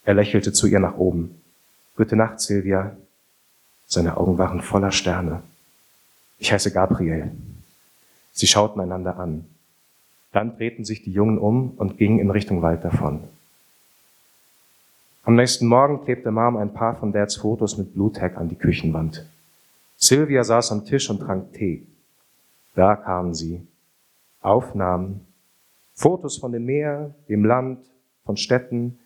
[0.05, 1.41] Er lächelte zu ihr nach oben.
[1.97, 2.97] Gute Nacht, Silvia.
[3.95, 5.43] Seine Augen waren voller Sterne.
[6.39, 7.31] Ich heiße Gabriel.
[8.33, 9.45] Sie schauten einander an.
[10.33, 13.21] Dann drehten sich die Jungen um und gingen in Richtung Wald davon.
[15.23, 19.25] Am nächsten Morgen klebte Mom ein paar von Dads Fotos mit Bluetag an die Küchenwand.
[19.97, 21.87] Sylvia saß am Tisch und trank Tee.
[22.75, 23.65] Da kamen sie.
[24.41, 25.25] Aufnahmen,
[25.95, 27.79] Fotos von dem Meer, dem Land,
[28.25, 28.99] von Städten.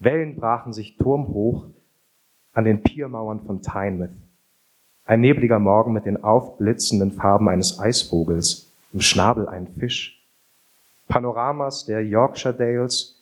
[0.00, 1.66] Wellen brachen sich turmhoch
[2.52, 4.10] an den Piermauern von Tynemouth.
[5.04, 10.20] Ein nebliger Morgen mit den aufblitzenden Farben eines Eisvogels, im Schnabel ein Fisch.
[11.08, 13.16] Panoramas der Yorkshire Dales,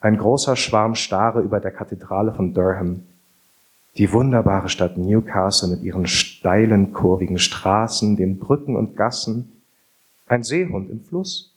[0.00, 3.06] ein großer Schwarm Stare über der Kathedrale von Durham,
[3.96, 9.52] die wunderbare Stadt Newcastle mit ihren steilen, kurvigen Straßen, den Brücken und Gassen,
[10.26, 11.54] ein Seehund im Fluss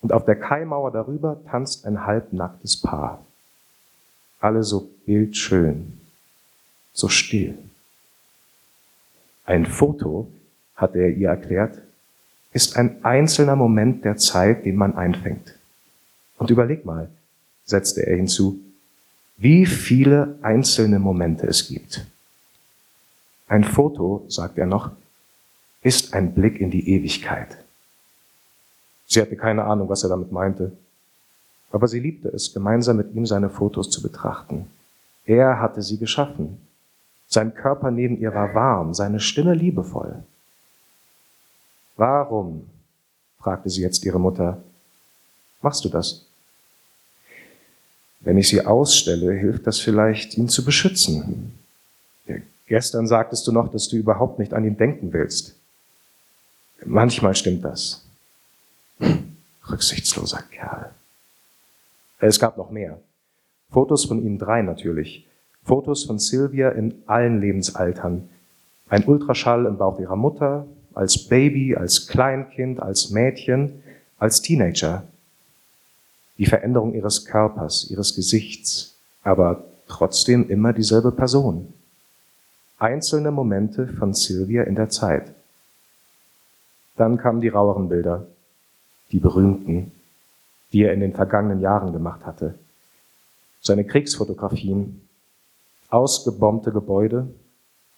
[0.00, 3.24] und auf der Kaimauer darüber tanzt ein halbnacktes Paar.
[4.40, 6.00] Alle so bildschön,
[6.92, 7.58] so still.
[9.44, 10.28] Ein Foto,
[10.76, 11.80] hat er ihr erklärt,
[12.52, 15.56] ist ein einzelner Moment der Zeit, den man einfängt.
[16.38, 17.08] Und überleg mal,
[17.64, 18.60] setzte er hinzu,
[19.36, 22.06] wie viele einzelne Momente es gibt.
[23.48, 24.90] Ein Foto, sagt er noch,
[25.82, 27.58] ist ein Blick in die Ewigkeit.
[29.06, 30.72] Sie hatte keine Ahnung, was er damit meinte,
[31.70, 34.66] aber sie liebte es, gemeinsam mit ihm seine Fotos zu betrachten.
[35.24, 36.58] Er hatte sie geschaffen.
[37.32, 40.22] Sein Körper neben ihr war warm, seine Stimme liebevoll.
[41.96, 42.68] Warum,
[43.38, 44.62] fragte sie jetzt ihre Mutter,
[45.62, 46.26] machst du das?
[48.20, 51.58] Wenn ich sie ausstelle, hilft das vielleicht, ihn zu beschützen.
[52.26, 55.56] Ja, gestern sagtest du noch, dass du überhaupt nicht an ihn denken willst.
[56.84, 58.04] Manchmal stimmt das.
[59.70, 60.90] Rücksichtsloser Kerl.
[62.18, 62.98] Es gab noch mehr.
[63.70, 65.26] Fotos von ihnen drei natürlich.
[65.64, 68.28] Fotos von Sylvia in allen Lebensaltern.
[68.88, 73.82] Ein Ultraschall im Bauch ihrer Mutter, als Baby, als Kleinkind, als Mädchen,
[74.18, 75.04] als Teenager
[76.38, 81.72] die Veränderung ihres Körpers, ihres Gesichts, aber trotzdem immer dieselbe Person.
[82.78, 85.32] Einzelne Momente von Sylvia in der Zeit.
[86.96, 88.26] Dann kamen die raueren Bilder,
[89.12, 89.92] die berühmten,
[90.72, 92.58] die er in den vergangenen Jahren gemacht hatte.
[93.60, 95.00] Seine Kriegsfotografien,
[95.92, 97.28] ausgebombte Gebäude,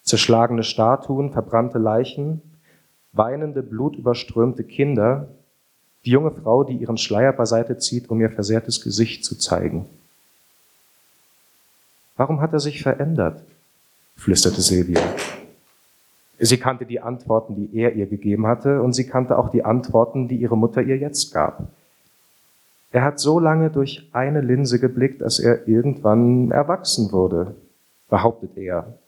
[0.03, 2.43] zerschlagene Statuen, verbrannte Leichen,
[3.13, 5.29] weinende, blutüberströmte Kinder,
[6.05, 9.87] die junge Frau, die ihren Schleier beiseite zieht, um ihr versehrtes Gesicht zu zeigen.
[12.17, 13.43] Warum hat er sich verändert?
[14.17, 15.01] flüsterte Silvia.
[16.39, 20.29] Sie kannte die Antworten, die er ihr gegeben hatte, und sie kannte auch die Antworten,
[20.29, 21.69] die ihre Mutter ihr jetzt gab.
[22.93, 27.55] Er hat so lange durch eine Linse geblickt, dass er irgendwann erwachsen wurde,
[28.09, 28.99] behauptet er.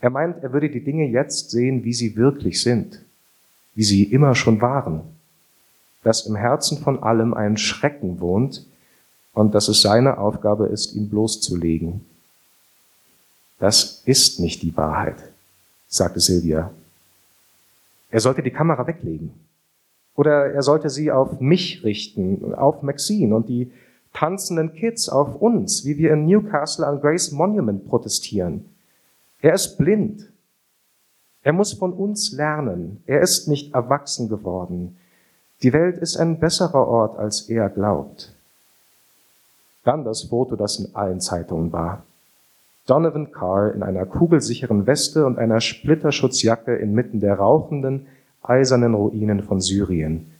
[0.00, 3.04] Er meint, er würde die Dinge jetzt sehen, wie sie wirklich sind,
[3.74, 5.02] wie sie immer schon waren
[6.02, 8.66] dass im Herzen von allem ein Schrecken wohnt
[9.32, 12.04] und dass es seine Aufgabe ist, ihn bloßzulegen.
[13.58, 15.16] Das ist nicht die Wahrheit,
[15.88, 16.70] sagte Silvia.
[18.10, 19.32] Er sollte die Kamera weglegen.
[20.16, 23.70] Oder er sollte sie auf mich richten, auf Maxine und die
[24.12, 28.64] tanzenden Kids, auf uns, wie wir in Newcastle an Grace Monument protestieren.
[29.40, 30.30] Er ist blind.
[31.42, 33.02] Er muss von uns lernen.
[33.06, 34.96] Er ist nicht erwachsen geworden.
[35.62, 38.34] Die Welt ist ein besserer Ort, als er glaubt.
[39.84, 42.04] Dann das Foto, das in allen Zeitungen war.
[42.86, 48.06] Donovan Carr in einer kugelsicheren Weste und einer Splitterschutzjacke inmitten der rauchenden,
[48.42, 50.32] eisernen Ruinen von Syrien,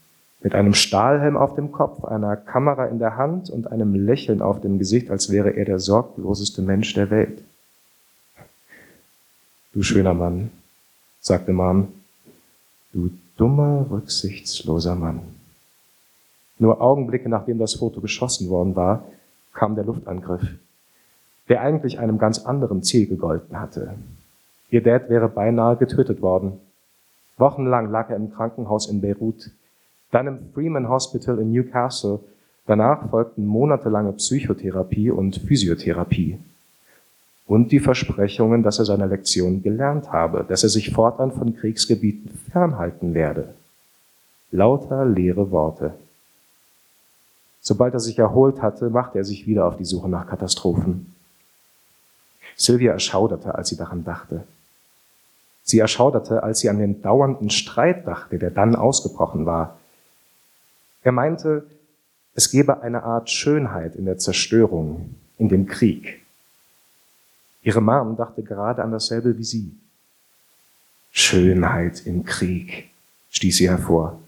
[0.42, 4.60] mit einem Stahlhelm auf dem Kopf, einer Kamera in der Hand und einem Lächeln auf
[4.60, 7.42] dem Gesicht, als wäre er der sorgloseste Mensch der Welt.
[9.72, 10.50] Du schöner Mann,
[11.20, 11.88] sagte Mom,
[12.92, 15.20] du dummer, rücksichtsloser Mann.
[16.58, 19.04] Nur Augenblicke nachdem das Foto geschossen worden war,
[19.52, 20.42] kam der Luftangriff,
[21.48, 23.94] der eigentlich einem ganz anderen Ziel gegolten hatte.
[24.70, 26.60] Ihr Dad wäre beinahe getötet worden.
[27.36, 29.50] Wochenlang lag er im Krankenhaus in Beirut,
[30.10, 32.20] dann im Freeman Hospital in Newcastle.
[32.66, 36.38] Danach folgten monatelange Psychotherapie und Physiotherapie
[37.50, 42.30] und die Versprechungen, dass er seine Lektion gelernt habe, dass er sich fortan von Kriegsgebieten
[42.52, 43.54] fernhalten werde.
[44.52, 45.94] Lauter leere Worte.
[47.60, 51.12] Sobald er sich erholt hatte, machte er sich wieder auf die Suche nach Katastrophen.
[52.54, 54.44] Sylvia erschauderte, als sie daran dachte.
[55.64, 59.79] Sie erschauderte, als sie an den dauernden Streit dachte, der dann ausgebrochen war.
[61.02, 61.66] Er meinte,
[62.34, 66.20] es gebe eine Art Schönheit in der Zerstörung, in dem Krieg.
[67.62, 69.72] Ihre Mom dachte gerade an dasselbe wie sie.
[71.10, 72.90] Schönheit im Krieg,
[73.30, 74.20] stieß sie hervor.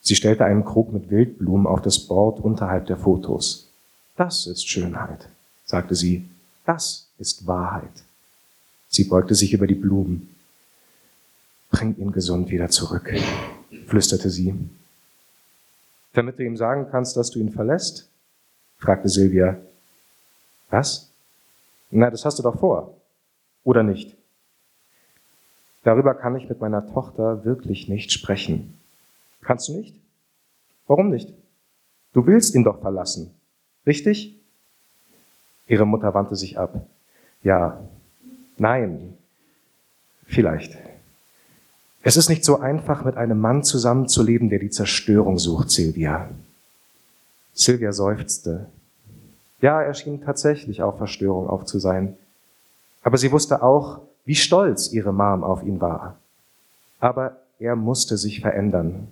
[0.00, 3.68] Sie stellte einen Krug mit Wildblumen auf das Board unterhalb der Fotos.
[4.16, 5.28] Das ist Schönheit,
[5.64, 6.28] sagte sie.
[6.66, 8.04] Das ist Wahrheit.
[8.88, 10.34] Sie beugte sich über die Blumen.
[11.70, 13.12] Bring ihn gesund wieder zurück,
[13.86, 14.54] flüsterte sie.
[16.20, 18.10] Damit du ihm sagen kannst, dass du ihn verlässt?
[18.76, 19.56] fragte Silvia.
[20.68, 21.10] Was?
[21.90, 22.94] Na, das hast du doch vor.
[23.64, 24.18] Oder nicht?
[25.82, 28.78] Darüber kann ich mit meiner Tochter wirklich nicht sprechen.
[29.40, 29.96] Kannst du nicht?
[30.86, 31.32] Warum nicht?
[32.12, 33.34] Du willst ihn doch verlassen.
[33.86, 34.38] Richtig?
[35.68, 36.86] Ihre Mutter wandte sich ab.
[37.42, 37.82] Ja,
[38.58, 39.16] nein,
[40.26, 40.76] vielleicht.
[42.02, 46.30] Es ist nicht so einfach, mit einem Mann zusammenzuleben, der die Zerstörung sucht, Silvia.
[47.52, 48.66] Silvia seufzte.
[49.60, 52.16] Ja, er schien tatsächlich auf Verstörung auf zu sein.
[53.02, 56.16] Aber sie wusste auch, wie stolz ihre Mom auf ihn war.
[57.00, 59.08] Aber er musste sich verändern.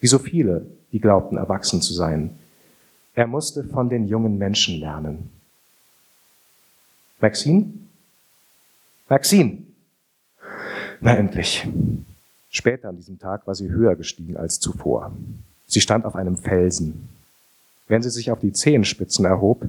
[0.00, 2.36] Wie so viele, die glaubten, erwachsen zu sein.
[3.14, 5.30] Er musste von den jungen Menschen lernen.
[7.20, 7.72] Maxine?
[9.08, 9.69] Maxine!
[11.00, 11.66] Na endlich.
[12.50, 15.12] Später an diesem Tag war sie höher gestiegen als zuvor.
[15.66, 17.08] Sie stand auf einem Felsen.
[17.88, 19.66] Wenn sie sich auf die Zehenspitzen erhob,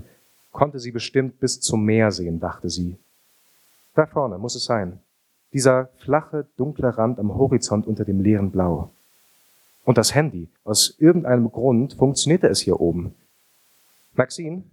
[0.52, 2.98] konnte sie bestimmt bis zum Meer sehen, dachte sie.
[3.96, 5.00] Da vorne muss es sein.
[5.54, 8.92] Dieser flache, dunkle Rand am Horizont unter dem leeren Blau.
[9.86, 10.48] Und das Handy.
[10.64, 13.16] Aus irgendeinem Grund funktionierte es hier oben.
[14.14, 14.64] Maxine?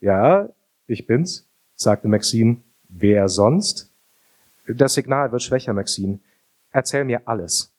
[0.00, 0.48] Ja,
[0.86, 1.44] ich bin's,
[1.74, 2.58] sagte Maxine.
[2.88, 3.90] Wer sonst?
[4.66, 6.18] Das Signal wird schwächer, Maxine.
[6.70, 7.72] Erzähl mir alles.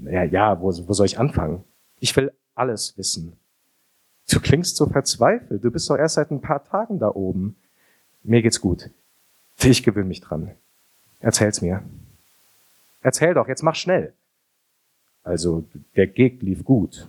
[0.00, 1.64] Ja, ja, wo, wo soll ich anfangen?
[1.98, 3.36] Ich will alles wissen.
[4.30, 5.62] Du klingst so verzweifelt.
[5.62, 7.56] Du bist doch erst seit ein paar Tagen da oben.
[8.22, 8.90] Mir geht's gut.
[9.62, 10.52] Ich gewöhne mich dran.
[11.20, 11.82] Erzähl's mir.
[13.02, 14.14] Erzähl doch, jetzt mach schnell.
[15.22, 15.64] Also,
[15.96, 17.08] der Gig lief gut.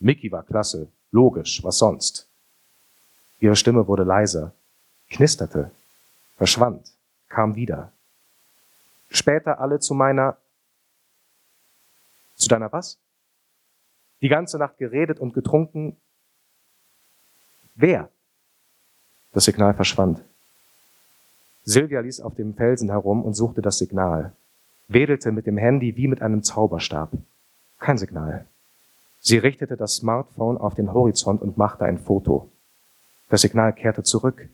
[0.00, 0.88] Mickey war klasse.
[1.12, 2.28] Logisch, was sonst?
[3.38, 4.52] Ihre Stimme wurde leiser,
[5.10, 5.70] knisterte,
[6.36, 6.92] verschwand,
[7.28, 7.92] kam wieder.
[9.12, 10.38] Später alle zu meiner,
[12.34, 12.98] zu deiner was?
[14.22, 15.96] Die ganze Nacht geredet und getrunken.
[17.74, 18.08] Wer?
[19.32, 20.24] Das Signal verschwand.
[21.64, 24.32] Silvia ließ auf dem Felsen herum und suchte das Signal,
[24.88, 27.10] wedelte mit dem Handy wie mit einem Zauberstab.
[27.78, 28.46] Kein Signal.
[29.20, 32.50] Sie richtete das Smartphone auf den Horizont und machte ein Foto.
[33.28, 34.48] Das Signal kehrte zurück.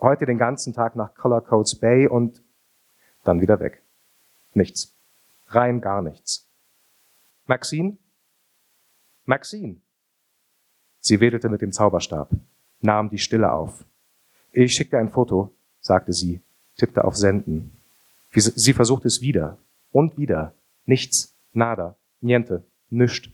[0.00, 2.42] Heute den ganzen Tag nach Color Codes Bay und
[3.24, 3.82] dann wieder weg.
[4.54, 4.94] Nichts.
[5.48, 6.46] Rein gar nichts.
[7.46, 7.96] Maxine?
[9.24, 9.76] Maxine?
[11.00, 12.30] Sie wedelte mit dem Zauberstab,
[12.80, 13.84] nahm die Stille auf.
[14.52, 15.52] Ich schickte ein Foto
[15.82, 16.40] sagte sie,
[16.78, 17.72] tippte auf Senden.
[18.34, 19.58] Sie versuchte es wieder
[19.90, 20.54] und wieder.
[20.86, 23.30] Nichts, nada, niente, nischt.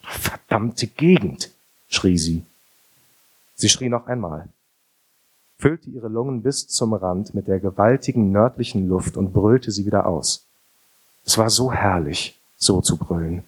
[0.00, 1.54] Verdammte Gegend,
[1.88, 2.44] schrie sie.
[3.54, 4.48] Sie schrie noch einmal,
[5.60, 10.06] füllte ihre Lungen bis zum Rand mit der gewaltigen nördlichen Luft und brüllte sie wieder
[10.06, 10.46] aus.
[11.24, 13.44] Es war so herrlich, so zu brüllen,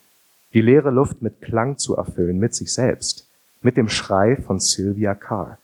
[0.53, 3.27] die leere Luft mit Klang zu erfüllen, mit sich selbst,
[3.63, 5.59] mit dem Schrei von Sylvia Carr.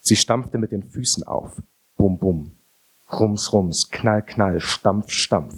[0.00, 1.52] Sie stampfte mit den Füßen auf.
[1.96, 2.52] Bum, bum.
[3.12, 3.90] Rums, rums.
[3.90, 4.60] Knall, knall.
[4.60, 5.54] Stampf, stampf.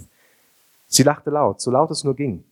[0.87, 2.43] Sie lachte laut, so laut es nur ging.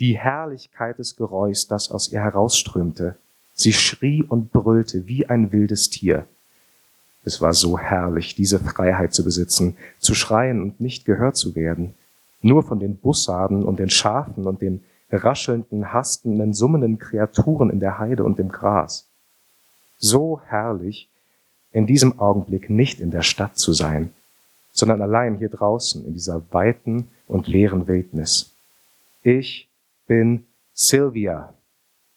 [0.00, 3.16] Die Herrlichkeit des Geräuschs, das aus ihr herausströmte.
[3.54, 6.26] Sie schrie und brüllte wie ein wildes Tier.
[7.24, 11.94] Es war so herrlich, diese Freiheit zu besitzen, zu schreien und nicht gehört zu werden,
[12.40, 17.98] nur von den Bussarden und den Schafen und den raschelnden, hastenden, summenden Kreaturen in der
[17.98, 19.06] Heide und im Gras.
[19.98, 21.08] So herrlich,
[21.72, 24.12] in diesem Augenblick nicht in der Stadt zu sein,
[24.72, 28.50] sondern allein hier draußen in dieser weiten und leeren Wildnis.
[29.22, 29.68] Ich
[30.06, 30.44] bin
[30.74, 31.52] Sylvia,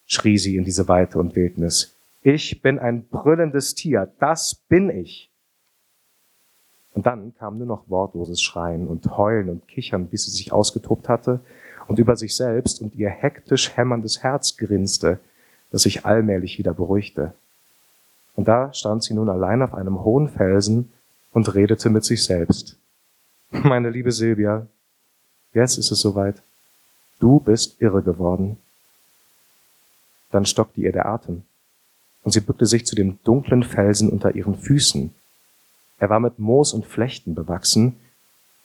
[0.07, 1.94] schrie sie in diese Weite und Wildnis.
[2.27, 5.29] Ich bin ein brüllendes Tier, das bin ich.
[6.95, 11.07] Und dann kam nur noch wortloses Schreien und Heulen und Kichern, bis sie sich ausgetobt
[11.07, 11.41] hatte
[11.87, 15.19] und über sich selbst und ihr hektisch hämmerndes Herz grinste,
[15.69, 17.35] das sich allmählich wieder beruhigte.
[18.35, 20.91] Und da stand sie nun allein auf einem hohen Felsen
[21.31, 22.79] und redete mit sich selbst.
[23.51, 24.65] Meine liebe Silvia,
[25.53, 26.41] jetzt ist es soweit.
[27.19, 28.57] Du bist irre geworden.
[30.31, 31.43] Dann stockte ihr der Atem
[32.25, 35.13] und sie bückte sich zu dem dunklen Felsen unter ihren Füßen.
[35.99, 37.97] Er war mit Moos und Flechten bewachsen,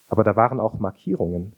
[0.08, 1.52] aber da waren auch Markierungen.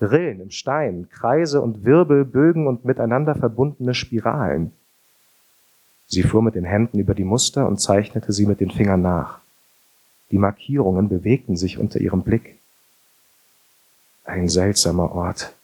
[0.00, 4.72] Rillen im Stein, Kreise und Wirbel, Bögen und miteinander verbundene Spiralen.
[6.06, 9.40] Sie fuhr mit den Händen über die Muster und zeichnete sie mit den Fingern nach.
[10.30, 12.58] Die Markierungen bewegten sich unter ihrem Blick.
[14.24, 15.54] Ein seltsamer Ort,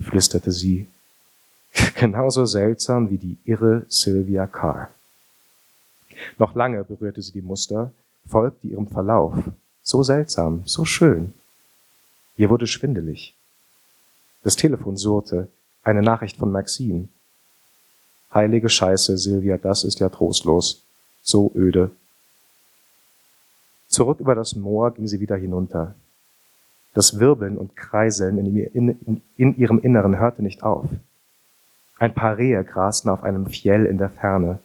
[0.00, 0.86] flüsterte sie.
[1.94, 4.90] Genauso seltsam wie die irre Sylvia Carr.
[6.38, 7.92] Noch lange berührte sie die Muster,
[8.26, 9.34] folgte ihrem Verlauf.
[9.82, 11.34] So seltsam, so schön.
[12.36, 13.34] Ihr wurde schwindelig.
[14.42, 15.48] Das Telefon surrte,
[15.82, 17.08] eine Nachricht von Maxine.
[18.32, 20.84] Heilige Scheiße, Silvia, das ist ja trostlos.
[21.22, 21.90] So öde.
[23.88, 25.94] Zurück über das Moor ging sie wieder hinunter.
[26.94, 28.56] Das Wirbeln und Kreiseln in,
[28.98, 30.86] in, in ihrem Inneren hörte nicht auf.
[31.98, 34.60] Ein paar Rehe grasten auf einem Fjell in der Ferne.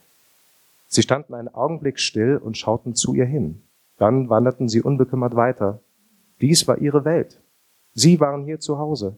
[0.94, 3.64] Sie standen einen Augenblick still und schauten zu ihr hin.
[3.98, 5.80] Dann wanderten sie unbekümmert weiter.
[6.40, 7.42] Dies war ihre Welt.
[7.96, 9.18] Sie waren hier zu Hause.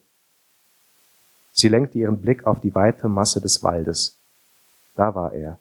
[1.52, 4.18] Sie lenkte ihren Blick auf die weite Masse des Waldes.
[4.96, 5.60] Da war er,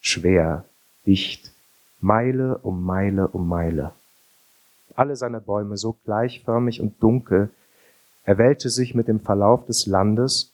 [0.00, 0.66] schwer,
[1.06, 1.54] dicht,
[1.98, 3.92] Meile um Meile um Meile.
[4.94, 7.48] Alle seine Bäume so gleichförmig und dunkel,
[8.24, 10.52] er wellte sich mit dem Verlauf des Landes,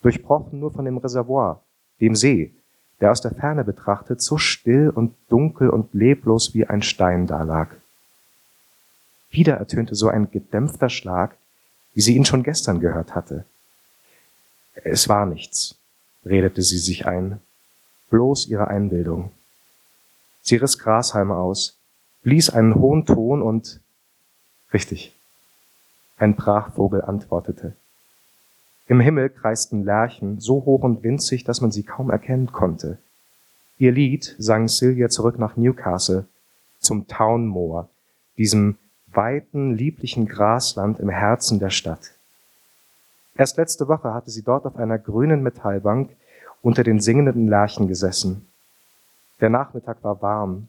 [0.00, 1.62] durchbrochen nur von dem Reservoir,
[2.00, 2.54] dem See,
[3.00, 7.76] der aus der Ferne betrachtet so still und dunkel und leblos wie ein Stein dalag.
[9.30, 11.36] Wieder ertönte so ein gedämpfter Schlag,
[11.94, 13.44] wie sie ihn schon gestern gehört hatte.
[14.74, 15.76] Es war nichts,
[16.24, 17.40] redete sie sich ein,
[18.10, 19.30] bloß ihre Einbildung.
[20.42, 21.76] Sie riss Grashalme aus,
[22.22, 23.80] blies einen hohen Ton und
[24.72, 25.14] richtig.
[26.18, 27.74] Ein Brachvogel antwortete.
[28.88, 32.98] Im Himmel kreisten Lerchen so hoch und winzig, dass man sie kaum erkennen konnte.
[33.78, 36.26] Ihr Lied sang Sylvia zurück nach Newcastle,
[36.78, 37.88] zum Townmoor,
[38.38, 42.12] diesem weiten, lieblichen Grasland im Herzen der Stadt.
[43.36, 46.10] Erst letzte Woche hatte sie dort auf einer grünen Metallbank
[46.62, 48.46] unter den singenden Lerchen gesessen.
[49.40, 50.68] Der Nachmittag war warm.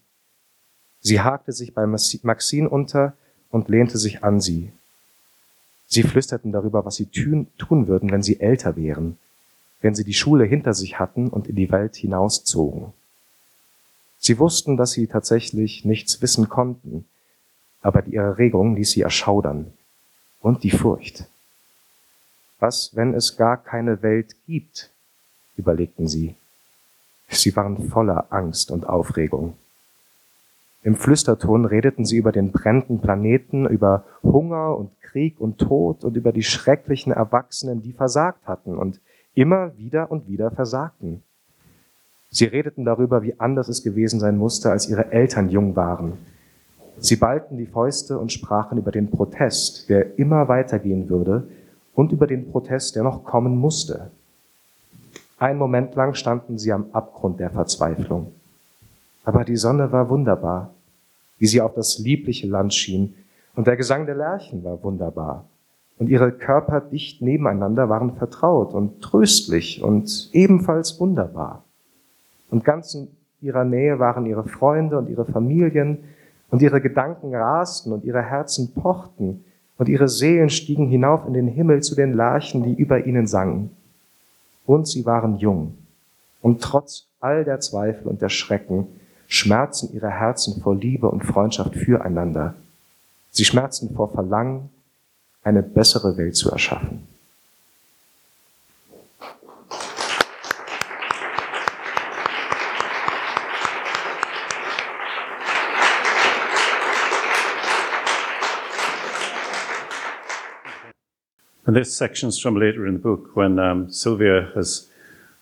[1.00, 3.14] Sie hakte sich bei Maxine unter
[3.52, 4.72] und lehnte sich an sie.
[5.88, 9.18] Sie flüsterten darüber, was sie tun, tun würden, wenn sie älter wären,
[9.82, 12.94] wenn sie die Schule hinter sich hatten und in die Welt hinauszogen.
[14.20, 17.06] Sie wussten, dass sie tatsächlich nichts wissen konnten,
[17.82, 19.72] aber die Erregung ließ sie erschaudern
[20.42, 21.26] und die Furcht.
[22.60, 24.92] Was, wenn es gar keine Welt gibt?
[25.56, 26.36] überlegten sie.
[27.30, 29.58] Sie waren voller Angst und Aufregung.
[30.84, 36.16] Im Flüsterton redeten sie über den brennenden Planeten, über Hunger und Krieg und Tod und
[36.16, 39.02] über die schrecklichen Erwachsenen, die versagt hatten und
[39.34, 41.24] immer wieder und wieder versagten.
[42.30, 46.14] Sie redeten darüber, wie anders es gewesen sein musste, als ihre Eltern jung waren.
[47.00, 51.48] Sie ballten die Fäuste und sprachen über den Protest, der immer weitergehen würde,
[51.94, 54.12] und über den Protest, der noch kommen musste.
[55.40, 58.34] Ein Moment lang standen sie am Abgrund der Verzweiflung.
[59.28, 60.74] Aber die Sonne war wunderbar,
[61.38, 63.14] wie sie auf das liebliche Land schien,
[63.56, 65.44] und der Gesang der Lerchen war wunderbar.
[65.98, 71.66] Und ihre Körper dicht nebeneinander waren vertraut und tröstlich und ebenfalls wunderbar.
[72.50, 73.10] Und ganz in
[73.42, 76.06] ihrer Nähe waren ihre Freunde und ihre Familien,
[76.50, 79.44] und ihre Gedanken rasten und ihre Herzen pochten,
[79.78, 83.72] und ihre Seelen stiegen hinauf in den Himmel zu den Lerchen, die über ihnen sangen.
[84.66, 85.78] Und sie waren jung.
[86.42, 88.88] Und trotz all der Zweifel und der Schrecken
[89.28, 92.56] schmerzen ihre Herzen vor Liebe und Freundschaft füreinander.
[93.32, 94.70] Sie schmerzen vor Verlangen,
[95.44, 97.08] eine bessere Welt zu erschaffen.
[111.66, 114.90] And this section's from later in the book when um, Sylvia has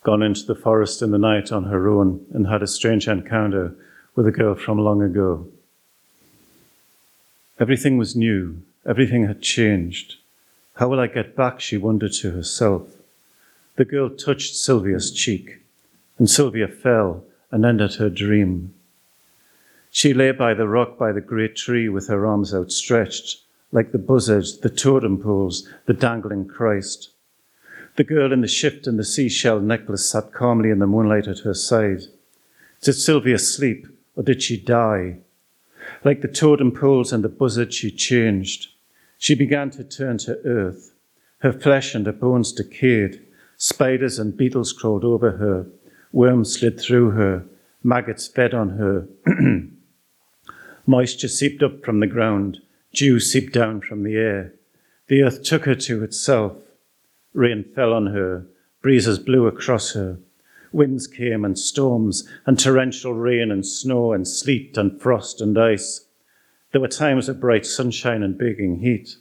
[0.06, 3.76] gone into the forest in the night on her own and had a strange encounter
[4.16, 5.48] with a girl from long ago.
[7.60, 10.18] Everything was new, everything had changed.
[10.76, 11.60] How will I get back?
[11.60, 12.84] She wondered to herself.
[13.78, 15.62] The girl touched Sylvia's cheek,
[16.20, 18.76] and Sylvia fell and ended her dream.
[19.90, 23.42] She lay by the rock by the great tree with her arms outstretched
[23.72, 27.10] like the buzzards, the totem poles, the dangling Christ.
[27.96, 31.40] The girl in the shift and the seashell necklace sat calmly in the moonlight at
[31.40, 32.02] her side.
[32.82, 35.20] Did Sylvia sleep, or did she die?
[36.04, 38.68] Like the totem poles and the buzzard, she changed.
[39.18, 40.94] She began to turn to earth.
[41.40, 43.22] Her flesh and her bones decayed.
[43.58, 45.68] Spiders and beetles crawled over her.
[46.12, 47.46] Worms slid through her.
[47.82, 49.08] Maggots fed on her.
[50.86, 52.62] Moisture seeped up from the ground.
[52.94, 54.54] Dew seeped down from the air.
[55.08, 56.58] The earth took her to itself.
[57.36, 58.48] Rain fell on her.
[58.82, 60.18] Breezes blew across her.
[60.72, 66.08] Winds came and storms and torrential rain and snow and sleet and frost and ice.
[66.72, 69.18] There were times of bright sunshine and baking heat.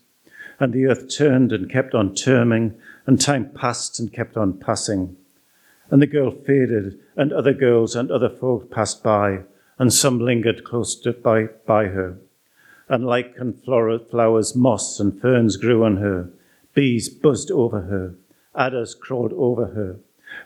[0.61, 2.77] And the earth turned and kept on turning
[3.07, 5.17] and time passed and kept on passing.
[5.91, 9.41] And the girl faded, and other girls and other folk passed by,
[9.79, 12.17] and some lingered close to by, by her.
[12.89, 16.31] And lichen flowers, moss and ferns grew on her.
[16.75, 18.15] Bees buzzed over her.
[18.57, 19.99] Adders crawled over her.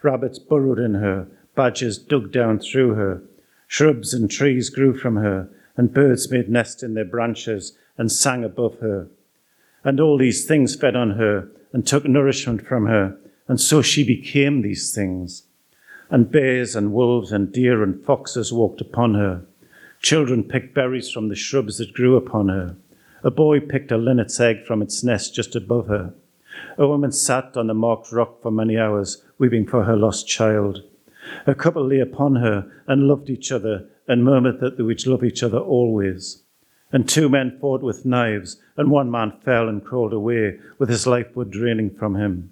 [0.02, 1.26] Rabbits burrowed in her.
[1.54, 3.22] Badgers dug down through her.
[3.66, 8.44] Shrubs and trees grew from her, and birds made nests in their branches and sang
[8.44, 9.08] above her.
[9.84, 14.04] And all these things fed on her and took nourishment from her, and so she
[14.04, 15.44] became these things.
[16.10, 19.44] And bears and wolves and deer and foxes walked upon her.
[20.00, 22.76] Children picked berries from the shrubs that grew upon her.
[23.22, 26.14] A boy picked a linnet's egg from its nest just above her.
[26.76, 30.82] A woman sat on the marked rock for many hours, weeping for her lost child.
[31.46, 35.22] A couple lay upon her and loved each other and murmured that they would love
[35.22, 36.42] each other always.
[36.90, 41.06] And two men fought with knives, and one man fell and crawled away, with his
[41.06, 42.50] life blood draining from him.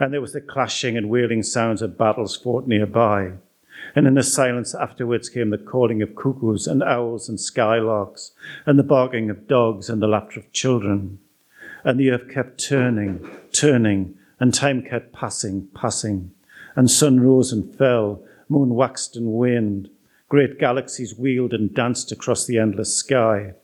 [0.00, 3.34] And there was the clashing and wailing sounds of battles fought nearby.
[3.94, 8.32] And in the silence afterwards came the calling of cuckoos and owls and skylarks,
[8.66, 11.20] and the barking of dogs and the laughter of children.
[11.84, 16.32] And the earth kept turning, turning, and time kept passing, passing.
[16.76, 19.88] And sun rose and fell, moon waxed and waned.
[20.28, 23.54] Great galaxies wheeled and danced across the endless sky.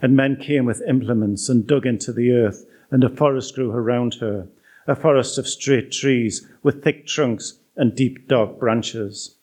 [0.00, 4.14] And men came with implements and dug into the earth, and a forest grew around
[4.14, 4.48] her,
[4.86, 9.36] a forest of straight trees with thick trunks and deep dark branches.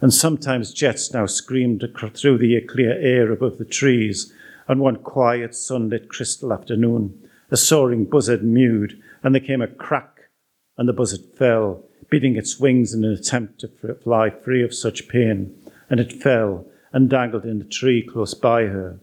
[0.00, 1.82] And sometimes jets now screamed
[2.14, 4.32] through the clear air above the trees,
[4.68, 10.30] on one quiet sunlit crystal afternoon, a soaring buzzard mewed, and there came a crack,
[10.76, 15.08] and the buzzard fell, beating its wings in an attempt to fly free of such
[15.08, 15.54] pain
[15.90, 18.98] and it fell and dangled in a tree close by her.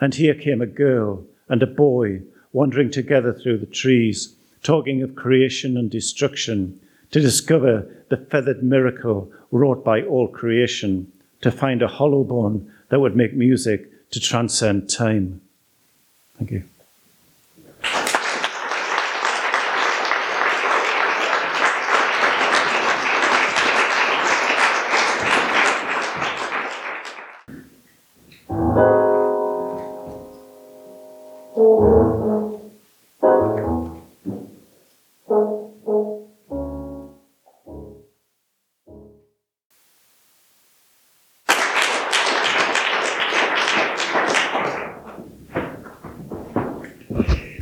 [0.00, 2.22] And here came a girl and a boy
[2.52, 6.80] wandering together through the trees, talking of creation and destruction,
[7.10, 11.10] to discover the feathered miracle wrought by all creation,
[11.40, 15.40] to find a hollow bone that would make music to transcend time.
[16.38, 16.64] Thank you.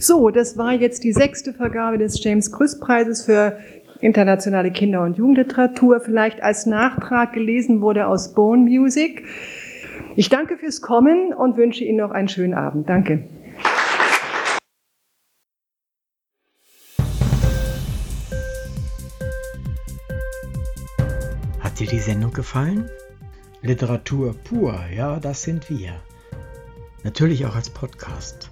[0.04, 3.58] So, das war jetzt die sechste Vergabe des James Krüss Preises für
[4.00, 6.00] internationale Kinder- und Jugendliteratur.
[6.00, 9.22] Vielleicht als Nachtrag gelesen wurde aus Bone Music.
[10.16, 12.88] Ich danke fürs Kommen und wünsche Ihnen noch einen schönen Abend.
[12.88, 13.28] Danke.
[21.60, 22.90] Hat dir die Sendung gefallen?
[23.60, 25.92] Literatur pur, ja, das sind wir.
[27.04, 28.51] Natürlich auch als Podcast.